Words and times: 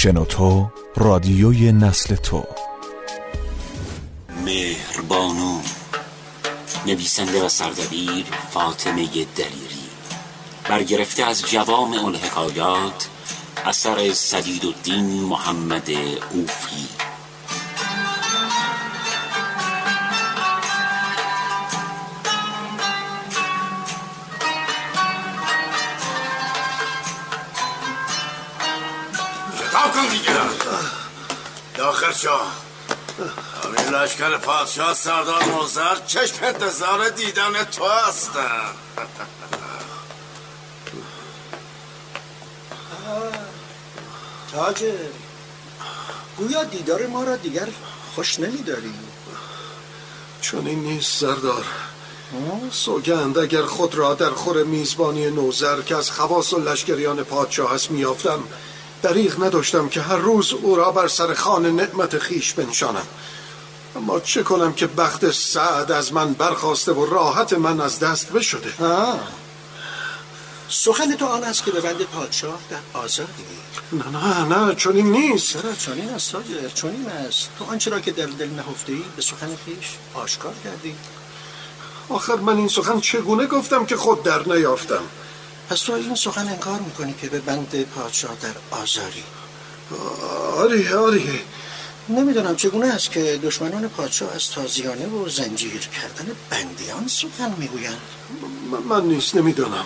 شنوتو 0.00 0.70
رادیوی 0.96 1.72
نسل 1.72 2.14
تو. 2.16 2.44
مهربانو 4.44 5.60
نویسنده 6.86 7.44
و 7.44 7.48
سردبیر 7.48 8.24
فاطمه 8.50 9.06
دلیری. 9.06 9.88
برگرفته 10.68 11.24
از 11.24 11.42
جوام 11.42 11.92
الحکایات 11.92 13.08
اثر 13.64 14.12
سدید 14.12 14.66
الدین 14.66 15.06
محمد 15.06 15.90
اوفی. 16.30 17.07
شو 32.22 32.28
همین 33.64 33.94
لشکر 33.94 34.36
پادشاه 34.36 34.94
سردار 34.94 35.44
نوزر 35.44 35.96
چشم 36.06 36.44
انتظار 36.44 37.08
دیدن 37.08 37.64
تو 37.64 37.84
هستن 37.84 38.60
تاجر 44.52 44.92
گویا 46.36 46.64
دیدار 46.64 47.06
ما 47.06 47.24
را 47.24 47.36
دیگر 47.36 47.68
خوش 48.14 48.40
نمیداری؟ 48.40 48.94
چون 50.40 50.66
این 50.66 50.82
نیست 50.84 51.20
سردار. 51.20 51.64
سوگند 52.70 53.38
اگر 53.38 53.62
خود 53.62 53.94
را 53.94 54.14
در 54.14 54.30
خور 54.30 54.62
میزبانی 54.62 55.30
نوزر 55.30 55.82
که 55.82 55.96
از 55.96 56.10
خواص 56.10 56.52
و 56.52 56.58
لشکریان 56.58 57.22
پادشاه 57.24 57.74
است 57.74 57.90
میافتم 57.90 58.40
دریغ 59.02 59.44
نداشتم 59.44 59.88
که 59.88 60.00
هر 60.00 60.16
روز 60.16 60.52
او 60.52 60.76
را 60.76 60.90
بر 60.92 61.08
سر 61.08 61.34
خان 61.34 61.66
نعمت 61.66 62.18
خیش 62.18 62.52
بنشانم. 62.52 63.06
اما 63.96 64.20
چه 64.20 64.42
کنم 64.42 64.72
که 64.72 64.86
بخت 64.86 65.30
سعد 65.30 65.92
از 65.92 66.12
من 66.12 66.32
برخواسته 66.32 66.92
و 66.92 67.06
راحت 67.06 67.52
من 67.52 67.80
از 67.80 67.98
دست 67.98 68.32
بشده؟ 68.32 68.84
آه. 68.84 69.20
سخن 70.68 71.16
تو 71.16 71.26
آن 71.26 71.44
است 71.44 71.64
که 71.64 71.70
به 71.70 71.80
بند 71.80 72.02
پادشاه 72.02 72.58
در 72.70 72.98
آزادی 72.98 73.30
نه 73.92 74.08
نه 74.08 74.58
نه 74.58 74.74
چون 74.74 74.96
این 74.96 75.12
نیست. 75.12 75.52
چرا 75.52 75.72
چنین 75.72 76.08
است 76.08 76.32
تاجر 76.32 76.68
چنین 76.74 77.06
است. 77.08 77.48
تو 77.58 77.64
آنچه 77.64 77.90
را 77.90 78.00
که 78.00 78.10
در 78.10 78.26
دل 78.26 78.48
نهفته 78.48 78.92
ای 78.92 79.04
به 79.16 79.22
سخن 79.22 79.56
خیش 79.66 79.96
آشکار 80.14 80.54
کردی؟ 80.64 80.94
آخر 82.08 82.36
من 82.36 82.56
این 82.56 82.68
سخن 82.68 83.00
چگونه 83.00 83.46
گفتم 83.46 83.86
که 83.86 83.96
خود 83.96 84.22
در 84.22 84.48
نیافتم؟ 84.48 85.02
پس 85.70 85.80
تو 85.80 85.92
این 85.92 86.14
سخن 86.14 86.48
انکار 86.48 86.80
می‌کنی 86.80 87.14
که 87.20 87.28
به 87.28 87.38
بند 87.38 87.84
پادشاه 87.84 88.36
در 88.42 88.54
آزاری؟ 88.70 89.24
آری 90.56 90.88
آری 90.88 91.40
نمی‌دونم 92.08 92.56
چگونه 92.56 92.86
است 92.86 93.10
که 93.10 93.40
دشمنان 93.42 93.88
پادشاه 93.88 94.34
از 94.34 94.50
تازیانه 94.50 95.06
و 95.06 95.28
زنجیر 95.28 95.80
کردن 95.80 96.36
بندیان 96.50 97.08
سخن 97.08 97.54
می‌گویند؟ 97.58 98.00
من, 98.70 98.78
من 98.78 99.04
نیست 99.06 99.34
نمی‌دانم. 99.34 99.84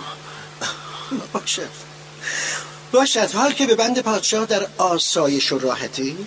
باشد. 1.33 1.69
باشد. 2.91 3.31
حال 3.31 3.53
که 3.53 3.65
به 3.65 3.75
بند 3.75 3.99
پادشاه 3.99 4.45
در 4.45 4.67
آسایش 4.77 5.51
و 5.51 5.59
راحتی؟ 5.59 6.17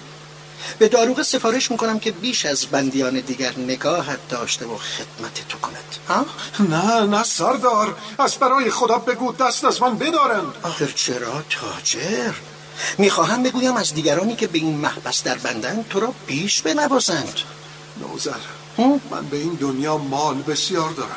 به 0.79 0.89
داروغ 0.89 1.23
سفارش 1.23 1.70
می‌کنم 1.70 1.98
که 1.98 2.11
بیش 2.13 2.47
از 2.47 2.67
بندیان 2.67 3.20
دیگر 3.20 3.53
نگاهت 3.59 4.29
داشته 4.29 4.67
و 4.67 4.77
خدمت 4.77 5.48
تو 5.48 5.59
کند. 5.59 5.86
ها؟ 6.09 6.27
نه 6.61 7.01
نه 7.01 7.23
سردار. 7.23 7.97
از 8.19 8.37
برای 8.37 8.71
خدا 8.71 8.99
بگو 8.99 9.33
دست 9.33 9.65
از 9.65 9.83
من 9.83 9.99
بدارند. 9.99 10.55
آخر 10.63 10.87
چرا؟ 10.95 11.43
تاجر. 11.51 12.33
می‌خواهم 12.98 13.43
بگویم 13.43 13.77
از 13.77 13.95
دیگرانی 13.95 14.37
که 14.37 14.47
به 14.47 14.59
این 14.59 14.77
محبس 14.77 15.23
در 15.23 15.39
بندند 15.39 15.89
تو 15.89 16.01
را 16.01 16.15
بیش 16.27 16.63
بنوازند. 16.63 17.39
نوزر 18.01 18.31
من 19.11 19.27
به 19.30 19.36
این 19.36 19.55
دنیا 19.55 19.97
مال 19.97 20.42
بسیار 20.42 20.91
دارم. 20.91 21.17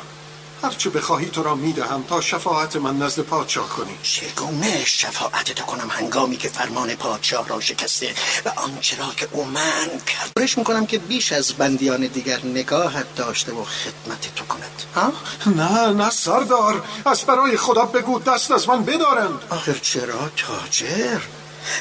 هرچه 0.62 0.90
بخواهی 0.90 1.26
تو 1.26 1.42
را 1.42 1.54
می‌دهم 1.54 2.02
تا 2.02 2.20
شفاعت 2.20 2.76
من 2.76 2.98
نزد 2.98 3.22
پادشاه 3.22 3.68
کنی. 3.68 3.98
چگونه 4.02 4.84
شفاعت 4.84 5.52
تو 5.52 5.64
کنم 5.64 5.90
هنگامی 5.90 6.36
که 6.36 6.48
فرمان 6.48 6.94
پادشاه 6.94 7.48
را 7.48 7.60
شکسته 7.60 8.14
و 8.44 8.48
آنچه 8.48 8.96
را 8.96 9.12
که 9.16 9.28
او 9.32 9.44
من 9.44 9.88
کرد؟ 10.06 10.30
برش 10.36 10.58
می‌کنم 10.58 10.86
که 10.86 10.98
بیش 10.98 11.32
از 11.32 11.52
بندیان 11.52 12.06
دیگر 12.06 12.40
نگاهت 12.44 13.14
داشته 13.14 13.52
و 13.52 13.64
خدمت 13.64 14.34
تو 14.36 14.44
کند. 14.44 14.82
ها؟ 14.94 15.12
نه 15.46 15.92
نه 15.92 16.10
سردار 16.10 16.84
از 17.04 17.22
برای 17.22 17.56
خدا 17.56 17.84
بگو 17.84 18.18
دست 18.18 18.50
از 18.50 18.68
من 18.68 18.84
بدارند. 18.84 19.40
آخر 19.50 19.76
چرا 19.82 20.30
تاجر؟ 20.36 21.20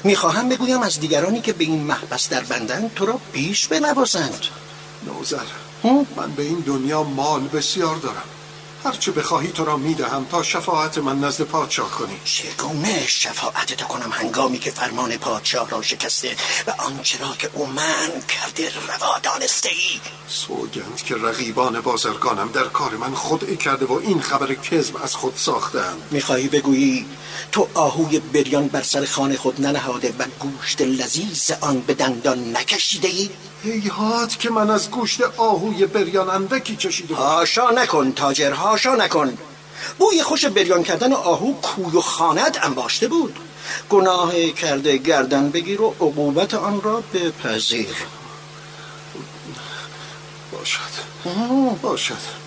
می‌خواهم 0.03 0.50
بگویم 0.50 0.81
از 0.81 1.00
دیگرانی 1.00 1.41
که 1.41 1.53
به 1.53 1.63
این 1.63 1.84
محبس 1.84 2.29
در 2.29 2.41
بندند 2.41 2.94
تو 2.94 3.06
را 3.06 3.19
بیش 3.34 3.68
بنوازند. 3.68 4.45
نوزر 5.07 5.50
من 6.16 6.31
به 6.31 6.44
این 6.44 6.59
دنیا 6.59 7.03
مال 7.03 7.47
بسیار 7.47 7.95
دارم. 7.95 8.23
هرچه 8.84 9.12
بخواهی 9.12 9.47
تو 9.47 9.66
را 9.66 9.78
می‌دهم 9.78 10.25
تا 10.25 10.44
شفاعت 10.44 10.97
من 10.97 11.19
نزد 11.19 11.44
پادشاه 11.44 11.91
کنی 11.91 12.19
چگونه 12.23 13.07
شفاعت 13.07 13.73
تو 13.73 13.85
کنم 13.85 14.12
هنگامی 14.12 14.59
که 14.59 14.72
فرمان 14.72 15.17
پادشاه 15.17 15.69
را 15.69 15.81
شکسته 15.81 16.35
و 16.67 16.72
آنچه 16.78 17.19
را 17.19 17.35
که 17.39 17.50
او 17.53 17.66
من 17.66 18.09
کرده 18.28 18.72
روا 18.88 19.19
دانسته 19.23 19.69
ای 19.69 20.00
سوگند 20.28 21.03
که 21.06 21.16
رقیبان 21.16 21.81
بازرگانم 21.81 22.51
در 22.51 22.63
کار 22.63 22.97
من 22.97 23.16
خدعه 23.16 23.56
کرده 23.56 23.85
و 23.85 23.94
این 23.94 24.22
خبر 24.22 24.53
کذب 24.53 25.03
از 25.03 25.16
خود 25.16 25.34
ساختند 25.35 26.01
می‌خواهی 26.12 26.47
بگویی 26.47 27.06
تو 27.51 27.68
آهوی 27.73 28.19
بریان 28.19 28.68
بر 28.68 28.81
سر 28.81 29.06
خانه 29.06 29.38
خود 29.38 29.62
ننهاده 29.62 30.13
و 30.19 30.25
گوشت 30.39 30.81
لذیذ 30.81 31.51
آن 31.62 31.79
به 31.79 31.94
دندان 31.94 32.57
نکشیده 32.57 33.07
ای؟ 33.07 33.29
هیهات 33.63 34.39
که 34.39 34.50
من 34.50 34.69
از 34.69 34.91
گوشت 34.91 35.22
آهوی 35.22 35.85
بریان 35.85 36.29
اندکی 36.29 36.75
چشیده. 36.75 37.16
هاشا 37.16 37.72
نکن 37.72 38.12
تاجر 38.12 38.51
هاشا 38.69 38.96
نکن. 38.96 39.38
بوی 39.97 40.24
خوش 40.24 40.46
بریان 40.46 40.84
کردن 40.84 41.13
آهو 41.13 41.53
کوی 41.53 41.97
و 41.97 42.02
خانت 42.02 42.66
انباشته 42.66 43.07
بود. 43.07 43.40
گناه 43.90 44.52
کرده 44.52 44.97
گردن 44.97 45.50
بگیر 45.50 45.81
و 45.81 45.96
عقوبت 46.02 46.53
آن 46.53 46.81
را 46.81 47.03
بپذیر. 47.13 47.96
باشد. 50.52 50.94
باشد. 51.81 52.40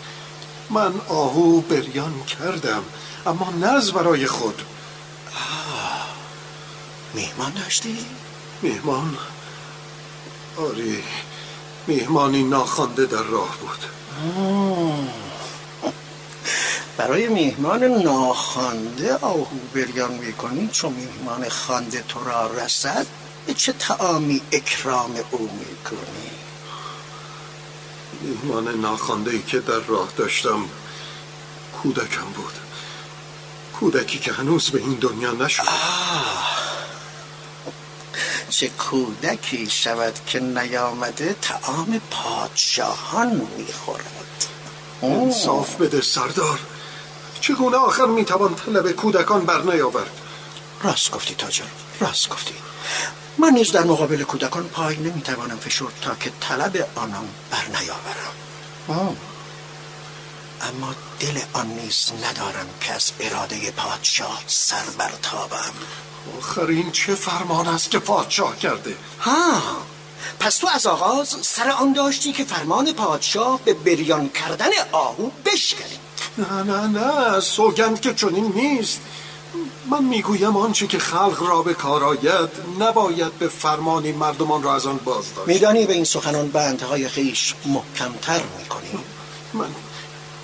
من 0.71 0.93
آهو 1.09 1.61
بریان 1.61 2.25
کردم 2.25 2.85
اما 3.27 3.51
نه 3.61 3.67
از 3.67 3.93
برای 3.93 4.27
خود. 4.27 4.63
میهمان 7.15 7.53
داشتی؟ 7.53 8.07
میهمان 8.63 9.19
آری 10.59 11.05
میهمانی 11.87 12.43
ناخوانده 12.43 13.07
در 13.07 13.23
راه 13.23 13.57
بود. 13.61 13.79
برای 16.97 17.29
میهمان 17.29 17.85
ناخوانده 17.85 19.15
آهو 19.15 19.57
بریان 19.75 20.13
می‌کنی 20.13 20.69
چون 20.73 20.93
میهمان 20.93 21.49
خوانده 21.49 22.05
تو 22.09 22.25
را 22.25 22.47
رسد 22.47 23.07
به 23.47 23.55
چه 23.55 23.73
تعامی 23.73 24.43
اکرام 24.53 25.15
او 25.31 25.51
می‌کنی؟ 25.59 26.31
میهمان 28.21 28.81
ناخوانده 28.81 29.31
ای 29.31 29.43
که 29.43 29.61
در 29.61 29.79
راه 29.79 30.09
داشتم 30.17 30.65
کودکم 31.83 32.25
بود. 32.25 32.53
کودکی 33.81 34.19
که 34.19 34.33
هنوز 34.33 34.71
به 34.71 34.79
این 34.79 34.95
دنیا 34.95 35.33
نشد. 35.33 35.63
چه 38.51 38.69
کودکی 38.69 39.71
شود 39.71 40.15
که 40.27 40.41
نیامده 40.41 41.37
تعام 41.43 42.01
پادشاهان 42.11 43.49
می‌خورد. 43.59 44.05
انصاف 45.03 45.77
بده 45.77 46.01
سردار. 46.01 46.61
چگونه 47.43 47.77
آخر 47.77 48.07
می‌توان 48.07 48.55
طلب 48.55 48.93
کودکان 48.93 49.45
بر 49.45 49.61
نیاورد؟ 49.63 50.11
راست 50.83 51.11
گفتی 51.11 51.35
تاجر 51.35 51.65
راست 52.01 52.29
گفتی. 52.29 52.55
من 53.39 53.51
نیز 53.51 53.73
در 53.73 53.85
مقابل 53.85 54.23
کودکان 54.23 54.65
پای 54.65 54.97
نمی‌توانم 54.97 55.59
فشرد 55.59 55.93
تا 56.03 56.15
که 56.15 56.33
طلب 56.41 56.89
آنان 56.95 57.29
بر 57.51 57.65
نیاورم. 57.81 59.17
اما 60.63 60.95
دل 61.21 61.41
آن 61.53 61.67
نیز 61.67 62.13
ندارم 62.25 62.67
که 62.81 62.93
از 62.93 63.13
اراده 63.21 63.71
پادشاه 63.71 64.43
سر 64.47 64.85
برتابم. 64.99 65.73
آخر 66.39 66.67
این 66.67 66.93
چه 66.93 67.15
فرمان 67.15 67.69
است 67.69 67.91
که 67.91 67.99
پادشاه 67.99 68.59
کرده؟ 68.59 68.97
ها 69.21 69.63
پس 70.41 70.57
تو 70.57 70.69
از 70.69 70.87
آغاز 70.87 71.37
سر 71.43 71.71
آن 71.71 71.93
داشتی 71.93 72.33
که 72.33 72.45
فرمان 72.45 72.93
پادشاه 72.93 73.61
به 73.65 73.75
بریان 73.75 74.29
کردن 74.29 74.71
آهو 74.93 75.31
بشکنی. 75.45 75.99
نه 76.39 76.63
نه 76.63 76.87
نه 76.87 77.41
سوگند 77.41 78.01
که 78.01 78.15
چنین 78.15 78.53
نیست. 78.55 79.01
من 79.91 80.05
می‌گویم 80.05 80.57
آنچه 80.57 80.87
که 80.87 80.99
خلق 80.99 81.43
را 81.49 81.63
به 81.63 81.75
کار 81.75 82.05
آید 82.05 82.51
نباید 82.81 83.39
به 83.39 83.49
فرمانی 83.49 84.13
مردمان 84.13 84.63
را 84.63 84.75
از 84.75 84.87
آن 84.87 85.01
باز 85.05 85.35
داشت 85.35 85.49
میدانی 85.49 85.87
به 85.87 85.93
این 85.93 86.05
سخنان 86.05 86.49
بندهای 86.49 87.09
خیش 87.09 87.55
محکمتر 87.67 88.41
می‌کنی؟ 88.59 89.05
من 89.55 89.69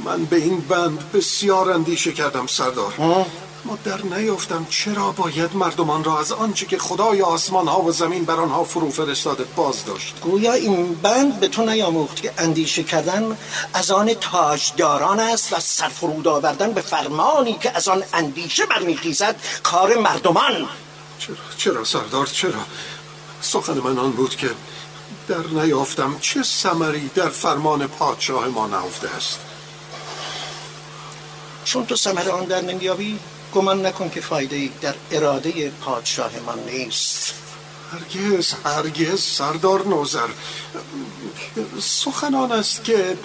من 0.05 0.25
به 0.25 0.37
این 0.37 0.61
بند 0.61 1.13
بسیار 1.13 1.73
اندیشه 1.73 2.13
کردم 2.13 2.47
سردار. 2.47 2.95
ما 3.69 3.79
در 3.85 4.03
نیافتم 4.03 4.67
چرا 4.71 5.11
باید 5.11 5.57
مردمان 5.57 6.05
را 6.05 6.21
از 6.21 6.33
آنچه 6.33 6.67
که 6.67 6.79
خدای 6.79 7.23
آسمان 7.23 7.69
ها 7.69 7.83
و 7.83 7.93
زمین 7.93 8.25
بر 8.25 8.35
آنها 8.35 8.65
فرو 8.65 8.91
فرستاده 8.91 9.45
باز 9.45 9.85
داشت 9.85 10.21
گویا 10.21 10.53
این 10.53 10.95
بند 10.95 11.41
به 11.41 11.49
تو 11.49 11.65
نیاموخت 11.65 12.23
که 12.23 12.33
اندیشه 12.39 12.83
کردن 12.83 13.39
از 13.75 13.91
آن 13.91 14.15
تاجداران 14.15 15.21
است 15.21 15.53
و 15.53 15.61
سرفرود 15.61 16.29
آوردن 16.29 16.73
به 16.73 16.81
فرمانی 16.81 17.55
که 17.55 17.77
از 17.77 17.89
آن 17.89 18.03
اندیشه 18.13 18.67
برمیخیزد 18.67 19.37
کار 19.63 19.95
مردمان. 19.95 20.69
چرا 21.19 21.37
چرا 21.57 21.85
سردار 21.85 22.27
چرا؟ 22.27 22.65
سخن 23.41 23.79
من 23.79 23.99
آن 23.99 24.11
بود 24.11 24.37
که 24.37 24.51
در 25.29 25.63
نیافتم 25.63 26.19
چه 26.21 26.43
سمری 26.43 27.11
در 27.15 27.29
فرمان 27.29 27.87
پادشاه 27.87 28.47
ما 28.47 28.67
نهفته 28.67 29.09
است؟ 29.17 29.39
چون 31.65 31.87
تو 31.87 31.97
سمر 31.97 32.29
آن 32.29 32.45
در 32.45 32.61
نمیابی 32.61 33.19
گمان 33.55 33.87
نکن 33.87 34.11
که 34.11 34.21
فایده 34.21 34.57
ای 34.57 34.71
در 34.81 34.95
اراده 35.13 35.71
پادشاه 35.71 36.31
من 36.47 36.59
نیست. 36.73 37.35
هرگز 37.93 38.53
هرگز 38.65 39.21
سردار 39.21 39.87
نوزر. 39.87 40.29
سخن 41.81 42.35
آن 42.35 42.53
است 42.53 42.85
که 42.85 43.17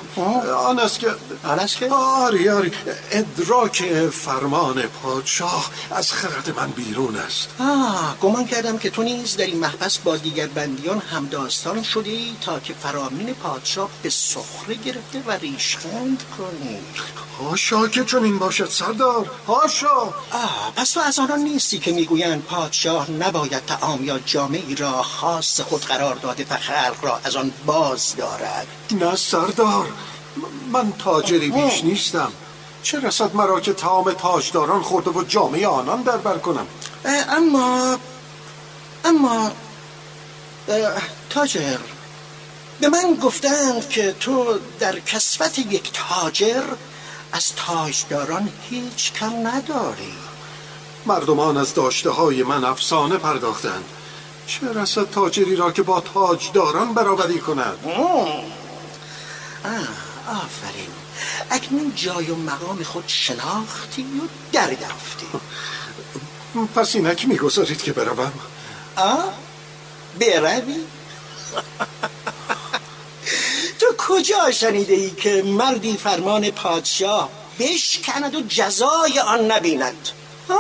آن 0.58 0.80
است 0.80 1.00
که 1.00 1.08
آن 1.44 1.60
است 1.60 1.78
که؟ 1.78 1.90
آری 1.90 2.50
آری. 2.50 2.72
ادراک 3.12 3.84
فرمان 4.10 4.82
پادشاه 4.82 5.72
از 5.92 6.12
خرد 6.12 6.54
من 6.56 6.72
بیرون 6.72 7.16
است. 7.16 7.50
آه 7.60 8.18
گمان 8.22 8.46
کردم 8.46 8.78
که 8.78 8.90
تو 8.90 9.04
نیز 9.04 9.38
در 9.38 9.46
این 9.46 9.60
محبس 9.60 9.98
با 9.98 10.18
دیگر 10.18 10.48
بندیان 10.48 11.00
همداستان 11.00 11.84
شدی 11.84 12.38
تا 12.42 12.60
که 12.60 12.74
فرامین 12.74 13.34
پادشاه 13.34 13.90
به 14.04 14.10
سخره 14.10 14.76
گرفته 14.76 15.24
و 15.28 15.32
ریشخند 15.32 16.24
کنی. 16.38 16.80
هاشا 17.40 17.88
که 17.88 18.04
چون 18.04 18.24
این 18.24 18.40
باشد 18.40 18.70
سردار. 18.70 19.30
هاشا. 19.48 20.02
آه 20.32 20.74
پس 20.76 20.92
تو 20.92 21.00
از 21.00 21.20
آنان 21.20 21.40
نیستی 21.40 21.80
که 21.80 21.92
می‌گویند 21.92 22.44
پادشاه 22.44 23.12
نباید 23.12 23.66
تعام 23.66 24.04
یا 24.04 24.20
جامعی 24.20 24.76
را 24.76 25.04
خاص 25.04 25.62
خود 25.62 25.86
قرار 25.86 26.16
داده 26.16 26.46
و 26.50 26.58
خلق 26.58 26.98
را 27.02 27.20
از 27.24 27.36
آن 27.36 27.52
باز 27.66 28.16
دارد. 28.16 28.68
نه 28.92 29.16
سردار. 29.16 29.88
من 30.72 30.94
تاجری 31.00 31.50
بیش 31.50 31.84
نیستم. 31.84 32.32
چه 32.84 33.00
رسد 33.00 33.36
مرا 33.36 33.60
که 33.60 33.74
تمام 33.74 34.14
تاجداران 34.14 34.82
خورده 34.82 35.10
و 35.10 35.24
جامعه 35.24 35.68
آنان 35.68 36.02
در 36.02 36.18
بر 36.18 36.38
کنم؟ 36.38 36.68
اما 37.30 37.98
اما 39.06 39.52
تاجر 41.30 41.78
به 42.80 42.90
من 42.90 43.14
گفتند 43.24 43.90
که 43.90 44.16
تو 44.20 44.60
در 44.80 45.00
کسبت 45.00 45.60
یک 45.60 45.92
تاجر 45.94 46.64
از 47.34 47.56
تاجداران 47.56 48.50
هیچ 48.70 49.14
کم 49.14 49.48
نداری. 49.48 50.14
مردمان 51.06 51.58
از 51.58 51.74
داشته 51.74 52.10
های 52.10 52.44
من 52.44 52.64
افسانه 52.64 53.18
پرداختند. 53.18 53.86
چه 54.48 54.74
رسد 54.74 55.10
تاجری 55.10 55.56
را 55.56 55.72
که 55.72 55.82
با 55.84 56.00
تاجداران 56.02 56.94
برابری 56.94 57.40
کند؟ 57.40 57.78
آفرین. 60.28 60.90
اکنون 61.52 61.94
جای 61.96 62.32
و 62.32 62.36
مقام 62.36 62.84
خود 62.84 63.04
شناختی 63.08 64.04
و 64.04 64.28
دریافتی. 64.52 65.28
پس 66.76 66.96
اینک 66.96 67.28
می‌گذارید 67.28 67.82
که 67.82 67.94
بروم. 67.94 68.34
آه 68.96 69.34
بروی. 70.20 70.76
کجا 74.14 74.52
شنیده 74.52 74.94
ای 74.94 75.12
که 75.12 75.44
مردی 75.44 75.98
فرمان 75.98 76.52
پادشاه 76.52 77.30
بشکند 77.60 78.36
و 78.36 78.42
جزای 78.48 79.20
آن 79.20 79.52
نبیند؟ 79.52 80.10
ها؟ 80.50 80.60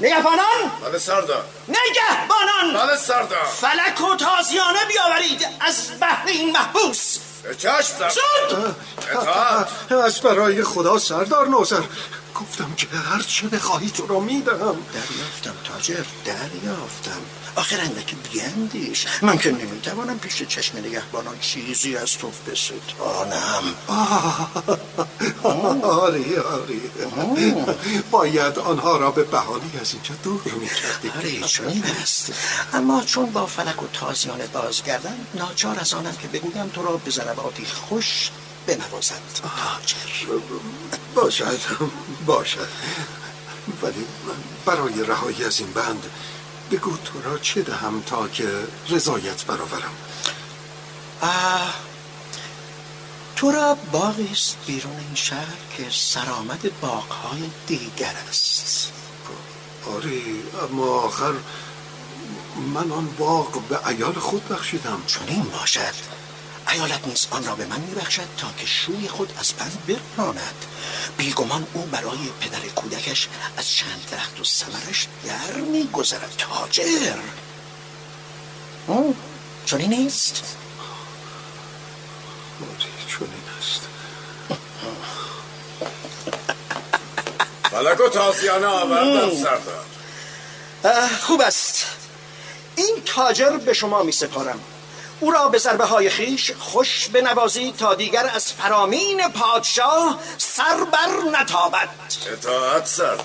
نگهبانان! 0.00 0.72
بله 0.84 0.98
سردار. 0.98 1.44
نگهبانان! 1.68 2.86
بله 2.86 2.96
سردار. 2.96 3.44
فلک 3.44 4.00
و 4.00 4.16
تازیانه 4.16 4.78
بیاورید 4.88 5.46
از 5.60 6.00
بحر 6.00 6.28
این 6.28 6.52
محبوس. 6.52 7.18
به 7.42 7.54
چشم 7.54 7.82
سردار 7.82 8.10
زود! 8.10 8.76
اطاعت 9.10 9.92
از 9.92 10.20
برای 10.20 10.62
خدا 10.62 10.98
سردار 10.98 11.48
نوزر. 11.48 11.82
گفتم 12.34 12.74
که 12.76 12.86
هر 12.86 13.22
چه 13.22 13.48
بخواهی 13.48 13.90
تو 13.90 14.06
را 14.06 14.20
می‌دهم 14.20 14.76
دریافتم 14.94 15.54
تاجر 15.64 16.04
دریافتم. 16.24 17.20
آخر 17.56 17.80
اندکی 17.80 18.16
بیندیش. 18.32 19.06
من 19.22 19.38
که 19.38 19.50
نمی‌توانم 19.50 20.18
پیش 20.18 20.42
چشم 20.42 20.78
نگهبانان 20.78 21.38
چیزی 21.40 21.96
از 21.96 22.18
تو 22.18 22.30
بستانم. 22.46 23.64
آری 25.84 26.36
آری. 26.36 26.82
باید 28.10 28.58
آنها 28.58 28.96
را 28.96 29.10
به 29.10 29.24
بهانی 29.24 29.70
از 29.80 29.92
اینجا 29.92 30.14
دور 30.22 30.42
می‌کردی 30.60 31.08
آره 31.16 31.48
چنین 31.48 31.84
است. 32.02 32.32
اما 32.72 33.02
چون 33.02 33.26
با 33.30 33.46
فلک 33.46 33.82
و 33.82 33.86
تازیانه 33.92 34.46
بازگردم 34.46 35.26
ناچار 35.34 35.78
از 35.80 35.94
آنم 35.94 36.16
که 36.22 36.28
بگویم 36.28 36.68
تو 36.68 36.82
را 36.82 36.96
به 36.96 37.10
ضرباتی 37.10 37.64
خوش 37.64 38.30
بنوازند 38.66 39.40
تاجر. 39.42 40.38
باشد 41.14 41.60
باشد. 42.26 42.68
ولی 43.82 44.06
برای 44.66 45.04
رهایی 45.04 45.44
از 45.44 45.60
این 45.60 45.72
بند 45.72 46.10
بگو 46.70 46.96
تو 46.96 47.22
را 47.22 47.38
چه 47.38 47.62
دهم 47.62 48.02
تا 48.02 48.28
که 48.28 48.48
رضایت 48.88 49.44
برآورم؟ 49.44 49.92
آه، 51.20 51.74
تو 53.36 53.50
را 53.50 53.74
باغی 53.92 54.28
است 54.32 54.56
بیرون 54.66 54.96
این 54.96 55.14
شهر 55.14 55.56
که 55.76 55.86
سرآمد 55.90 56.80
باغهای 56.80 57.50
دیگر 57.66 58.14
است. 58.28 58.92
آری 59.96 60.42
اما 60.70 60.84
آخر 60.84 61.32
من 62.74 62.92
آن 62.92 63.06
باغ 63.18 63.62
به 63.68 63.88
ایال 63.88 64.12
خود 64.12 64.48
بخشیدم. 64.48 65.02
چون 65.06 65.28
این 65.28 65.42
باشد. 65.42 66.23
ایالت 66.72 67.06
نیز 67.06 67.26
آن 67.30 67.44
را 67.44 67.54
به 67.54 67.66
من 67.66 67.80
میبخشد 67.80 68.28
تا 68.38 68.46
که 68.58 68.66
شوی 68.66 69.08
خود 69.08 69.32
از 69.40 69.52
بند 69.52 69.78
برهاند. 69.86 70.64
بیگمان 71.16 71.66
او 71.72 71.82
برای 71.82 72.28
پدر 72.40 72.68
کودکش 72.68 73.28
از 73.56 73.70
چند 73.70 74.08
درخت 74.10 74.40
و 74.40 74.44
سمرش 74.44 75.08
در 75.24 75.60
میگذرد. 75.60 76.34
تاجر! 76.38 77.16
چون 79.66 79.80
این 79.80 79.90
نیست؟ 79.90 80.42
این 82.60 83.30
است. 83.58 83.80
فلک 87.70 88.00
و 88.00 88.08
تازیانه 88.08 88.66
آوردم 88.66 89.30
سردار. 89.30 89.84
خوب 91.22 91.40
است. 91.40 91.84
این 92.76 93.02
تاجر 93.06 93.50
به 93.50 93.72
شما 93.72 94.02
می 94.02 94.12
سپارم 94.12 94.60
او 95.20 95.30
را 95.30 95.48
به 95.48 95.58
ضربه 95.58 95.84
های 95.84 96.10
خیش 96.10 96.52
خوش 96.58 97.08
بنوازید 97.08 97.76
تا 97.76 97.94
دیگر 97.94 98.30
از 98.34 98.52
فرامین 98.52 99.28
پادشاه 99.28 100.18
سر 100.38 100.84
بر 100.92 101.40
نتابد. 101.40 101.88
اطاعت 102.32 102.86
سردار 102.86 103.24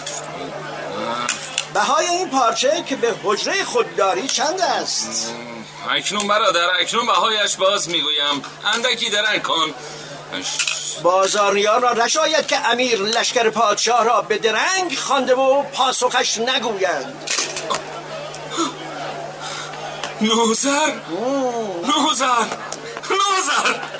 بهای 1.73 2.07
این 2.07 2.29
پارچه 2.29 2.83
که 2.83 2.95
به 2.95 3.15
حجره 3.23 3.63
خودداری 3.63 4.27
چند 4.27 4.61
است؟ 4.61 5.33
اکنون 5.89 6.27
برادر 6.27 6.67
اکنون 6.81 7.05
بهایش 7.05 7.55
باز 7.55 7.89
می‌گویم. 7.89 8.43
اندکی 8.73 9.09
درنگ 9.09 9.41
کن. 9.41 9.73
بازاریان 11.03 11.81
را 11.81 11.93
نشاید 11.93 12.47
که 12.47 12.69
امیر 12.69 12.99
لشکر 12.99 13.49
پادشاه 13.49 14.03
را 14.03 14.21
به 14.21 14.37
درنگ 14.37 14.97
خوانده 14.97 15.35
و 15.35 15.63
پاسخش 15.63 16.37
نگویند. 16.37 17.29
نوزر؟ 20.21 20.93
نوزر. 21.83 22.45
نوزر. 23.09 23.90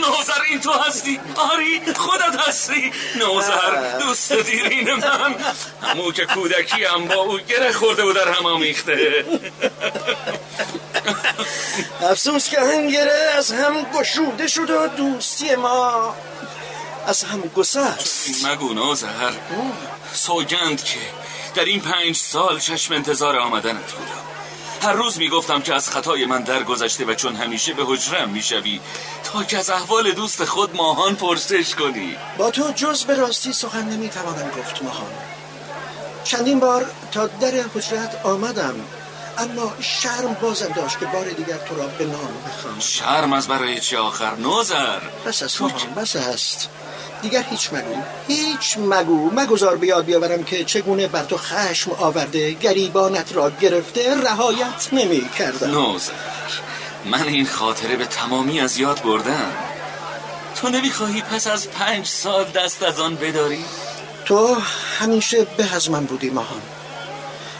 نوزر 0.00 0.42
این 0.50 0.60
تو 0.60 0.72
هستی؟ 0.72 1.20
آری 1.52 1.94
خودت 1.94 2.48
هستی. 2.48 2.92
نوزر 3.16 3.98
دوست 4.00 4.32
دیرین 4.32 4.94
من. 4.94 5.34
همو 5.82 6.12
که 6.12 6.24
کودکی 6.24 6.84
هم 6.84 7.04
با 7.04 7.14
او 7.14 7.38
گره 7.38 7.72
خورده 7.72 8.04
و 8.04 8.12
در 8.12 8.28
هم 8.28 8.46
آمیخته. 8.46 9.24
افسوس 12.02 12.48
که 12.48 12.60
هنگره 12.60 13.30
از 13.38 13.52
هم 13.52 13.82
گشوده 13.94 14.48
شد 14.48 14.70
و 14.70 14.86
دوستی 14.86 15.54
ما. 15.54 16.14
از 17.06 17.24
هم 17.24 17.40
گسست. 17.40 18.44
مگو 18.44 18.74
نوزر. 18.74 19.32
سوگند 20.12 20.84
که 20.84 20.98
در 21.54 21.64
این 21.64 21.80
پنج 21.80 22.16
سال 22.16 22.58
چشم 22.58 22.94
انتظار 22.94 23.36
آمدنت 23.36 23.92
بودم. 23.92 24.20
هر 24.82 24.92
روز 24.92 25.18
می‌گفتم 25.18 25.62
که 25.62 25.74
از 25.74 25.90
خطای 25.90 26.26
من 26.26 26.42
درگذشته 26.42 27.04
و 27.04 27.14
چون 27.14 27.36
همیشه 27.36 27.72
به 27.72 27.82
حجرم 27.86 28.28
می‌شوی 28.28 28.80
تا 29.32 29.44
که 29.44 29.58
از 29.58 29.70
احوال 29.70 30.12
دوست 30.12 30.44
خود 30.44 30.76
ماهان 30.76 31.14
پرسش 31.14 31.74
کنی. 31.74 32.16
با 32.38 32.50
تو 32.50 32.72
جز 32.74 33.04
به 33.04 33.14
راستی 33.14 33.52
سخن 33.52 33.84
نمی‌توانم 33.84 34.50
گفت 34.58 34.82
ماهان. 34.82 35.12
چندین 36.24 36.60
بار 36.60 36.90
تا 37.12 37.26
در 37.26 37.64
حجرت 37.74 38.20
آمدم 38.24 38.74
اما 39.38 39.72
شرم 39.80 40.36
بازم 40.42 40.72
داشت 40.76 40.98
که 40.98 41.06
بار 41.06 41.24
دیگر 41.24 41.56
تو 41.56 41.76
را 41.76 41.86
به 41.86 42.04
نام 42.04 42.32
بخوام. 42.48 42.80
شرم 42.80 43.32
از 43.32 43.48
برای 43.48 43.80
چی 43.80 43.96
آخر؟ 43.96 44.34
نوزر 44.34 45.00
بس 45.26 45.42
است 45.42 45.60
ماهان 45.60 45.94
بس 45.96 46.16
است. 46.16 46.68
دیگر 47.22 47.42
هیچ 47.42 47.72
مگو 47.72 48.02
هیچ 48.28 48.78
مگو. 48.78 49.30
مگذار 49.30 49.76
بیاد 49.76 50.04
بیاورم 50.04 50.44
که 50.44 50.64
چگونه 50.64 51.08
بر 51.08 51.24
تو 51.24 51.36
خشم 51.36 51.90
آورده 51.90 52.52
گریبانت 52.52 53.32
را 53.32 53.50
گرفته 53.50 54.20
رهایت 54.20 54.88
نمی 54.92 55.28
کردم 55.28 55.70
نوزر 55.70 56.12
من 57.04 57.28
این 57.28 57.46
خاطره 57.46 57.96
به 57.96 58.06
تمامی 58.06 58.60
از 58.60 58.78
یاد 58.78 59.02
بردم. 59.02 59.52
تو 60.54 60.68
نمی‌خواهی 60.68 61.22
پس 61.22 61.46
از 61.46 61.68
پنج 61.68 62.06
سال 62.06 62.44
دست 62.44 62.82
از 62.82 63.00
آن 63.00 63.14
بداری؟ 63.14 63.64
تو 64.24 64.56
همیشه 64.98 65.44
به 65.44 65.74
از 65.74 65.90
من 65.90 66.04
بودی 66.04 66.30
ماهان. 66.30 66.62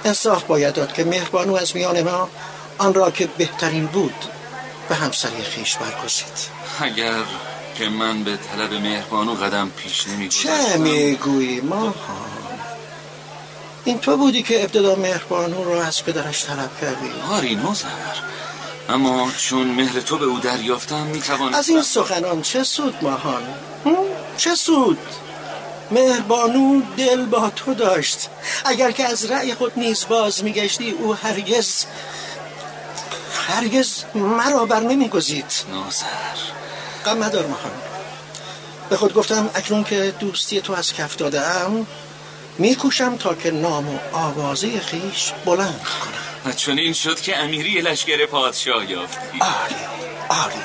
انصاف 0.04 0.44
باید 0.44 0.74
داد 0.74 0.92
که 0.92 1.04
مهربانو 1.04 1.54
از 1.54 1.76
میان 1.76 2.02
ما 2.02 2.28
آن 2.78 2.94
را 2.94 3.10
که 3.10 3.26
بهترین 3.26 3.86
بود 3.86 4.14
به 4.88 4.94
همسری 4.94 5.42
خیش 5.42 5.76
برگزید. 5.76 6.50
اگر 6.80 7.22
که 7.78 7.88
من 7.88 8.24
به 8.24 8.36
طلب 8.36 8.72
مهربانو 8.72 9.34
قدم 9.34 9.70
پیش 9.70 10.06
نمی 10.08 10.28
چه 10.28 10.76
می‌گویی 10.76 11.60
ماهان؟ 11.60 11.94
این 13.84 13.98
تو 13.98 14.16
بودی 14.16 14.42
که 14.42 14.62
ابتدا 14.62 14.94
مهربانو 14.94 15.64
را 15.64 15.84
از 15.84 16.04
پدرش 16.04 16.44
طلب 16.44 16.70
کردی. 16.80 17.10
آری 17.30 17.54
نوزر 17.54 17.86
اما 18.90 19.30
چون 19.38 19.66
مهر 19.66 20.00
تو 20.00 20.18
به 20.18 20.24
او 20.24 20.38
دریافتم 20.38 21.06
می‌توانستم 21.06 21.58
از 21.58 21.68
این 21.68 21.82
سخنان 21.82 22.42
چه 22.42 22.64
سود 22.64 22.94
ماهان؟ 23.02 23.42
چه 24.36 24.54
سود؟ 24.54 24.98
مهربانو 25.90 26.82
دل 26.96 27.26
با 27.26 27.50
تو 27.50 27.74
داشت. 27.74 28.28
اگر 28.64 28.90
که 28.90 29.04
از 29.04 29.30
رأی 29.30 29.54
خود 29.54 29.72
نیز 29.76 30.06
باز 30.08 30.44
میگشتی 30.44 30.90
او 30.90 31.14
هرگز 31.14 31.84
هرگز 33.48 34.04
مرا 34.14 34.66
بر 34.66 34.80
نمیگزید. 34.80 35.52
نوزر 35.72 36.40
غم 37.06 37.18
مدار 37.18 37.46
ماهان. 37.46 37.72
به 38.90 38.96
خود 38.96 39.14
گفتم 39.14 39.50
اکنون 39.54 39.84
که 39.84 40.14
دوستی 40.20 40.60
تو 40.60 40.72
از 40.72 40.92
کف 40.92 41.16
داده 41.16 41.40
ام 41.40 41.86
میکوشم 42.58 43.16
تا 43.16 43.34
که 43.34 43.50
نام 43.50 43.88
و 43.88 43.98
آوازه 44.12 44.80
خیش 44.80 45.32
بلند 45.44 45.80
کنم. 45.82 46.19
چون 46.56 46.78
این 46.78 46.92
شد 46.92 47.20
که 47.20 47.38
امیری 47.38 47.80
لشکر 47.80 48.26
پادشاه 48.26 48.90
یافتی 48.90 49.40
آری 49.40 49.74
آری 50.28 50.60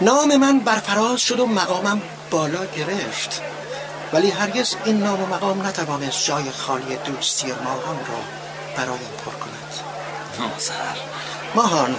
نام 0.00 0.36
من 0.36 0.58
برفراز 0.58 1.20
شد 1.20 1.40
و 1.40 1.46
مقامم 1.46 2.02
بالا 2.30 2.66
گرفت. 2.66 3.42
ولی 4.12 4.30
هرگز 4.30 4.74
این 4.84 5.02
نام 5.02 5.22
و 5.22 5.26
مقام 5.26 5.66
نتوانست 5.66 6.26
جای 6.26 6.50
خالی 6.50 6.96
دوستی 6.96 7.46
ماهان 7.46 7.96
را 7.96 8.20
برایم 8.76 9.10
پر 9.24 9.30
کند. 9.30 9.72
نوزر 10.40 10.96
ماهان 11.54 11.96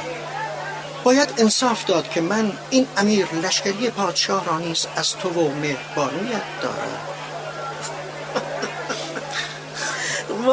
باید 1.04 1.34
انصاف 1.38 1.86
داد 1.86 2.10
که 2.10 2.22
من 2.22 2.52
این 2.70 2.88
امیر 2.98 3.28
لشکری 3.44 3.90
پادشاه 3.90 4.46
را 4.46 4.60
نیز 4.60 4.88
از 4.96 5.16
تو 5.16 5.30
و 5.30 5.52
مهربانویت 5.56 6.44
دارم. 6.62 7.00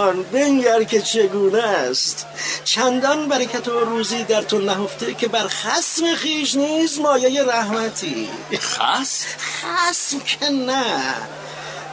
مان 0.00 0.22
بنگر 0.22 0.82
که 0.82 1.00
چگونه 1.00 1.62
است؟ 1.62 2.26
چندان 2.64 3.28
برکت 3.28 3.68
و 3.68 3.80
روزی 3.80 4.24
در 4.24 4.42
تو 4.42 4.58
نهفته 4.58 5.14
که 5.14 5.28
بر 5.28 5.48
خسم 5.48 6.14
خیش 6.14 6.54
نیز 6.54 7.00
مایه 7.00 7.42
رحمتی. 7.42 8.28
خس؟ 8.60 9.24
خسم 9.38 10.18
که 10.18 10.46
نه. 10.46 11.14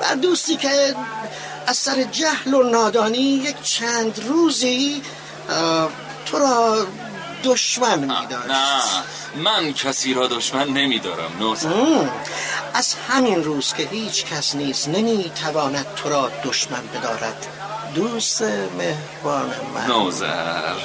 بر 0.01 0.15
دوستی 0.15 0.57
که 0.57 0.95
از 1.67 1.77
سر 1.77 2.03
جهل 2.03 2.53
و 2.53 2.63
نادانی 2.63 3.17
یک 3.19 3.61
چند 3.61 4.23
روزی 4.27 5.01
تو 6.25 6.39
را 6.39 6.87
دشمن 7.43 7.99
می 7.99 8.27
داشت 8.29 8.49
نه 8.49 8.81
من 9.35 9.73
کسی 9.73 10.13
را 10.13 10.27
دشمن 10.27 10.67
نمیدارم 10.67 11.31
از 12.73 12.95
همین 13.09 13.43
روز 13.43 13.73
که 13.73 13.83
هیچ 13.83 14.25
کس 14.25 14.55
نیست 14.55 14.87
نمی 14.87 15.31
تواند 15.43 15.85
تو 15.95 16.09
را 16.09 16.31
دشمن 16.43 16.87
بدارد. 16.87 17.56
دوست 17.95 18.41
مهربان 18.41 19.51
من. 19.75 19.87
نوزر 19.87 20.75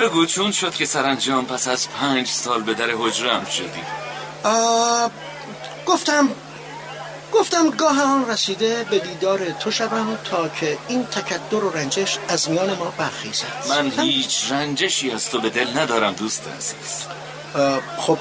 بگو 0.00 0.26
چون 0.26 0.52
شد 0.52 0.74
که 0.74 0.86
سرانجام 0.86 1.46
پس 1.46 1.68
از 1.68 1.88
پنج 1.88 2.26
سال 2.26 2.62
به 2.62 2.74
در 2.74 2.90
حجرم 2.98 3.44
شدی؟ 3.44 3.82
آه، 4.44 5.10
گفتم 5.86 6.28
گفتم 7.32 7.70
گاه 7.70 8.02
آن 8.02 8.30
رسیده 8.30 8.86
به 8.90 8.98
دیدار 8.98 9.38
تو 9.50 9.70
شوم 9.70 10.18
تا 10.24 10.48
که 10.48 10.78
این 10.88 11.06
تکدر 11.06 11.64
و 11.64 11.70
رنجش 11.70 12.18
از 12.28 12.50
میان 12.50 12.74
ما 12.74 12.92
برخیزد 12.98 13.66
من 13.68 13.90
هیچ 13.90 14.52
رنجشی 14.52 15.10
از 15.10 15.30
تو 15.30 15.40
به 15.40 15.50
دل 15.50 15.78
ندارم 15.78 16.12
دوست 16.12 16.42
عزیز. 16.58 17.06
خب 17.98 18.18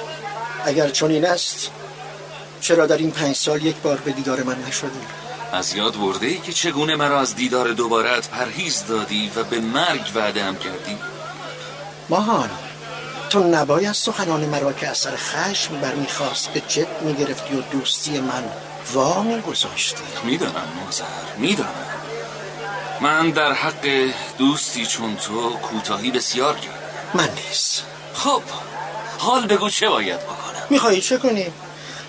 اگر 0.65 0.89
چنین 0.89 1.25
است 1.25 1.71
چرا 2.61 2.85
در 2.85 2.97
این 2.97 3.11
پنج 3.11 3.35
سال 3.35 3.65
یک 3.65 3.75
بار 3.75 3.97
به 3.97 4.11
دیدار 4.11 4.43
من 4.43 4.63
نشدی؟ 4.67 5.26
از 5.53 5.73
یاد 5.73 5.97
برده 5.99 6.27
ای 6.27 6.39
که 6.39 6.53
چگونه 6.53 6.95
مرا 6.95 7.19
از 7.19 7.35
دیدار 7.35 7.73
دوبارت 7.73 8.29
پرهیز 8.29 8.83
دادی 8.87 9.31
و 9.35 9.43
به 9.43 9.59
مرگ 9.59 10.11
وعده 10.15 10.43
هم 10.43 10.55
کردی؟ 10.55 10.97
ماهان 12.09 12.49
تو 13.29 13.39
نباید 13.39 13.91
سخنان 13.91 14.45
مرا 14.45 14.73
که 14.73 14.87
اثر 14.87 15.15
خشم 15.15 15.81
برمیخواست 15.81 16.49
به 16.49 16.61
جد 16.67 17.01
می‌گرفتی 17.01 17.55
و 17.55 17.61
دوستی 17.61 18.19
من 18.19 18.43
وا 18.93 19.23
میگذاشتی. 19.23 20.03
می‌دانم 20.23 20.67
نوزر 20.85 21.03
می‌دانم. 21.37 21.85
من 23.01 23.29
در 23.29 23.53
حق 23.53 24.09
دوستی 24.37 24.85
چون 24.85 25.15
تو 25.15 25.49
کوتاهی 25.49 26.11
بسیار 26.11 26.55
کردم. 26.55 26.77
من 27.13 27.29
نیست. 27.47 27.83
خب 28.13 28.41
حال 29.17 29.47
بگو 29.47 29.69
چه 29.69 29.89
باید 29.89 30.19
بکنم؟ 30.19 30.65
میخوایی 30.69 31.01
چه 31.01 31.17
کنی؟ 31.17 31.45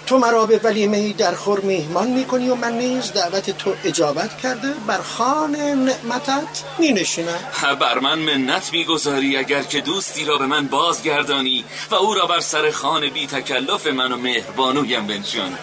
تو 0.08 0.18
مرا 0.18 0.46
به 0.46 0.60
ولیمه 0.64 1.12
در 1.12 1.34
خور 1.34 1.60
میهمان 1.60 2.10
می‌کنی 2.10 2.48
و 2.48 2.54
من 2.54 2.78
نیز 2.78 3.12
دعوت 3.12 3.50
تو 3.50 3.74
اجابت 3.84 4.38
کرده 4.38 4.68
بر 4.86 5.02
خان 5.02 5.56
نعمتت 5.56 6.64
مینشینم. 6.78 7.38
بر 7.80 7.98
من 7.98 8.18
منت 8.18 8.72
می‌گذاری 8.72 9.36
اگر 9.36 9.62
که 9.62 9.80
دوستی 9.80 10.24
را 10.24 10.36
به 10.36 10.46
من 10.46 10.66
بازگردانی 10.66 11.64
و 11.90 11.94
او 11.94 12.14
را 12.14 12.26
بر 12.26 12.40
سر 12.40 12.70
خان 12.70 13.10
بی 13.10 13.26
تکلف 13.26 13.86
من 13.86 14.12
و 14.12 14.16
مهربانویم 14.16 15.06
بنشانی 15.06 15.56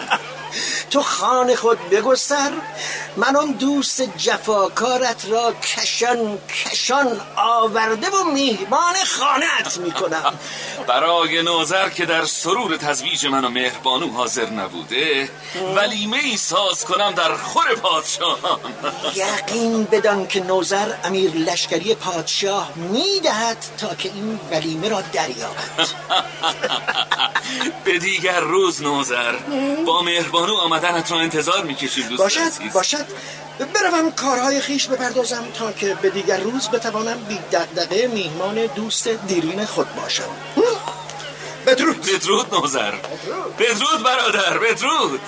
تو 0.90 1.02
خان 1.02 1.54
خود 1.54 1.90
بگستر 1.90 2.52
من 3.16 3.36
آن 3.36 3.52
دوست 3.52 4.02
جفاکارت 4.16 5.24
را 5.28 5.52
کشان 5.52 6.38
کشان 6.38 7.20
آورده 7.36 8.10
و 8.10 8.24
میهمان 8.24 8.94
خانت 9.18 9.76
می‌کنم. 9.76 10.38
برای 10.88 11.42
نوزر 11.42 11.88
که 11.88 12.06
در 12.06 12.24
سرور 12.24 12.76
تزویج 12.76 13.26
من 13.26 13.44
و 13.44 13.48
مهربانو 13.48 14.12
حاضر 14.12 14.50
نبوده 14.50 15.30
ولیمه 15.76 16.16
ای 16.16 16.36
ساز 16.36 16.84
کنم 16.84 17.10
در 17.10 17.36
خور 17.36 17.74
پادشاهان. 17.74 18.60
یقین 19.14 19.84
بدان 19.84 20.26
که 20.26 20.40
نوزر 20.40 20.94
امیر 21.04 21.30
لشکری 21.30 21.94
پادشاه 21.94 22.72
می‌دهد 22.76 23.64
تا 23.78 23.94
که 23.94 24.08
این 24.14 24.40
ولیمه 24.50 24.88
را 24.88 25.00
دریابد. 25.00 25.88
به 27.84 27.98
دیگر 27.98 28.40
روز 28.40 28.82
نوزر. 28.82 29.34
با 29.86 30.02
مهربانو 30.02 30.54
آمدنت 30.54 31.12
را 31.12 31.20
انتظار 31.20 31.64
می‌کشیم 31.64 32.08
دوست 32.08 32.22
باشد 32.22 32.40
عزیز. 32.40 32.72
باشد. 32.72 33.06
بروم 33.74 34.12
کارهای 34.12 34.60
خیش 34.60 34.86
بپردازم 34.86 35.44
تا 35.58 35.72
که 35.72 35.94
به 36.02 36.10
دیگر 36.10 36.40
روز 36.40 36.68
بتوانم 36.70 37.24
بی 37.28 37.38
دقدقه 37.52 38.06
میهمان 38.06 38.66
دوست 38.66 39.08
دیرین 39.08 39.64
خود 39.64 39.94
باشم. 39.94 40.30
بدرود. 41.66 42.00
بدرود 42.00 42.54
نوزر. 42.54 42.92
بدرود 43.58 44.02
برادر 44.04 44.58
بدرود. 44.58 45.20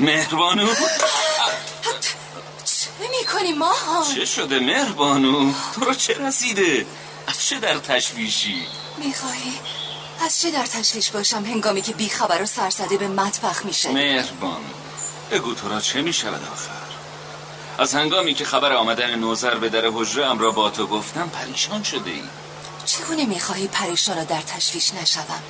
مهربانو 0.00 0.66
چه 2.64 2.90
می‌کنی 3.20 3.52
ماها؟ 3.52 4.14
چه 4.14 4.24
شده 4.24 4.60
مهربانو؟ 4.60 5.52
تو 5.74 5.84
رو 5.84 5.94
چه 5.94 6.14
رسیده؟ 6.14 6.86
از 7.26 7.46
چه 7.46 7.58
در 7.58 7.78
تشویشی؟ 7.78 8.66
می‌خوای؟ 8.98 9.52
از 10.24 10.40
چه 10.40 10.50
در 10.50 10.66
تشویش 10.66 11.10
باشم 11.10 11.44
هنگامی 11.44 11.82
که 11.82 11.92
بیخبر 11.92 12.42
و 12.42 12.46
سرسده 12.46 12.96
به 12.96 13.08
مطبخ 13.08 13.64
میشه؟ 13.64 13.90
مهربانو 13.90 14.74
بگو 15.30 15.54
تو 15.54 15.68
را 15.68 15.80
چه 15.80 16.02
می‌شود 16.02 16.48
آخر؟ 16.52 16.90
از 17.78 17.94
هنگامی 17.94 18.34
که 18.34 18.44
خبر 18.44 18.72
آمدن 18.72 19.14
نوزر 19.14 19.54
به 19.54 19.68
در 19.68 19.90
حجره 19.94 20.38
را 20.38 20.50
با 20.50 20.70
تو 20.70 20.86
گفتم 20.86 21.28
پریشان 21.28 21.82
شده 21.82 22.10
ای 22.10 22.22
چگونه 22.90 23.24
می‌خواهی 23.24 23.68
پریشان 23.68 24.16
را 24.16 24.24
در 24.24 24.42
تشویش 24.42 24.94
نشوم؟ 24.94 25.42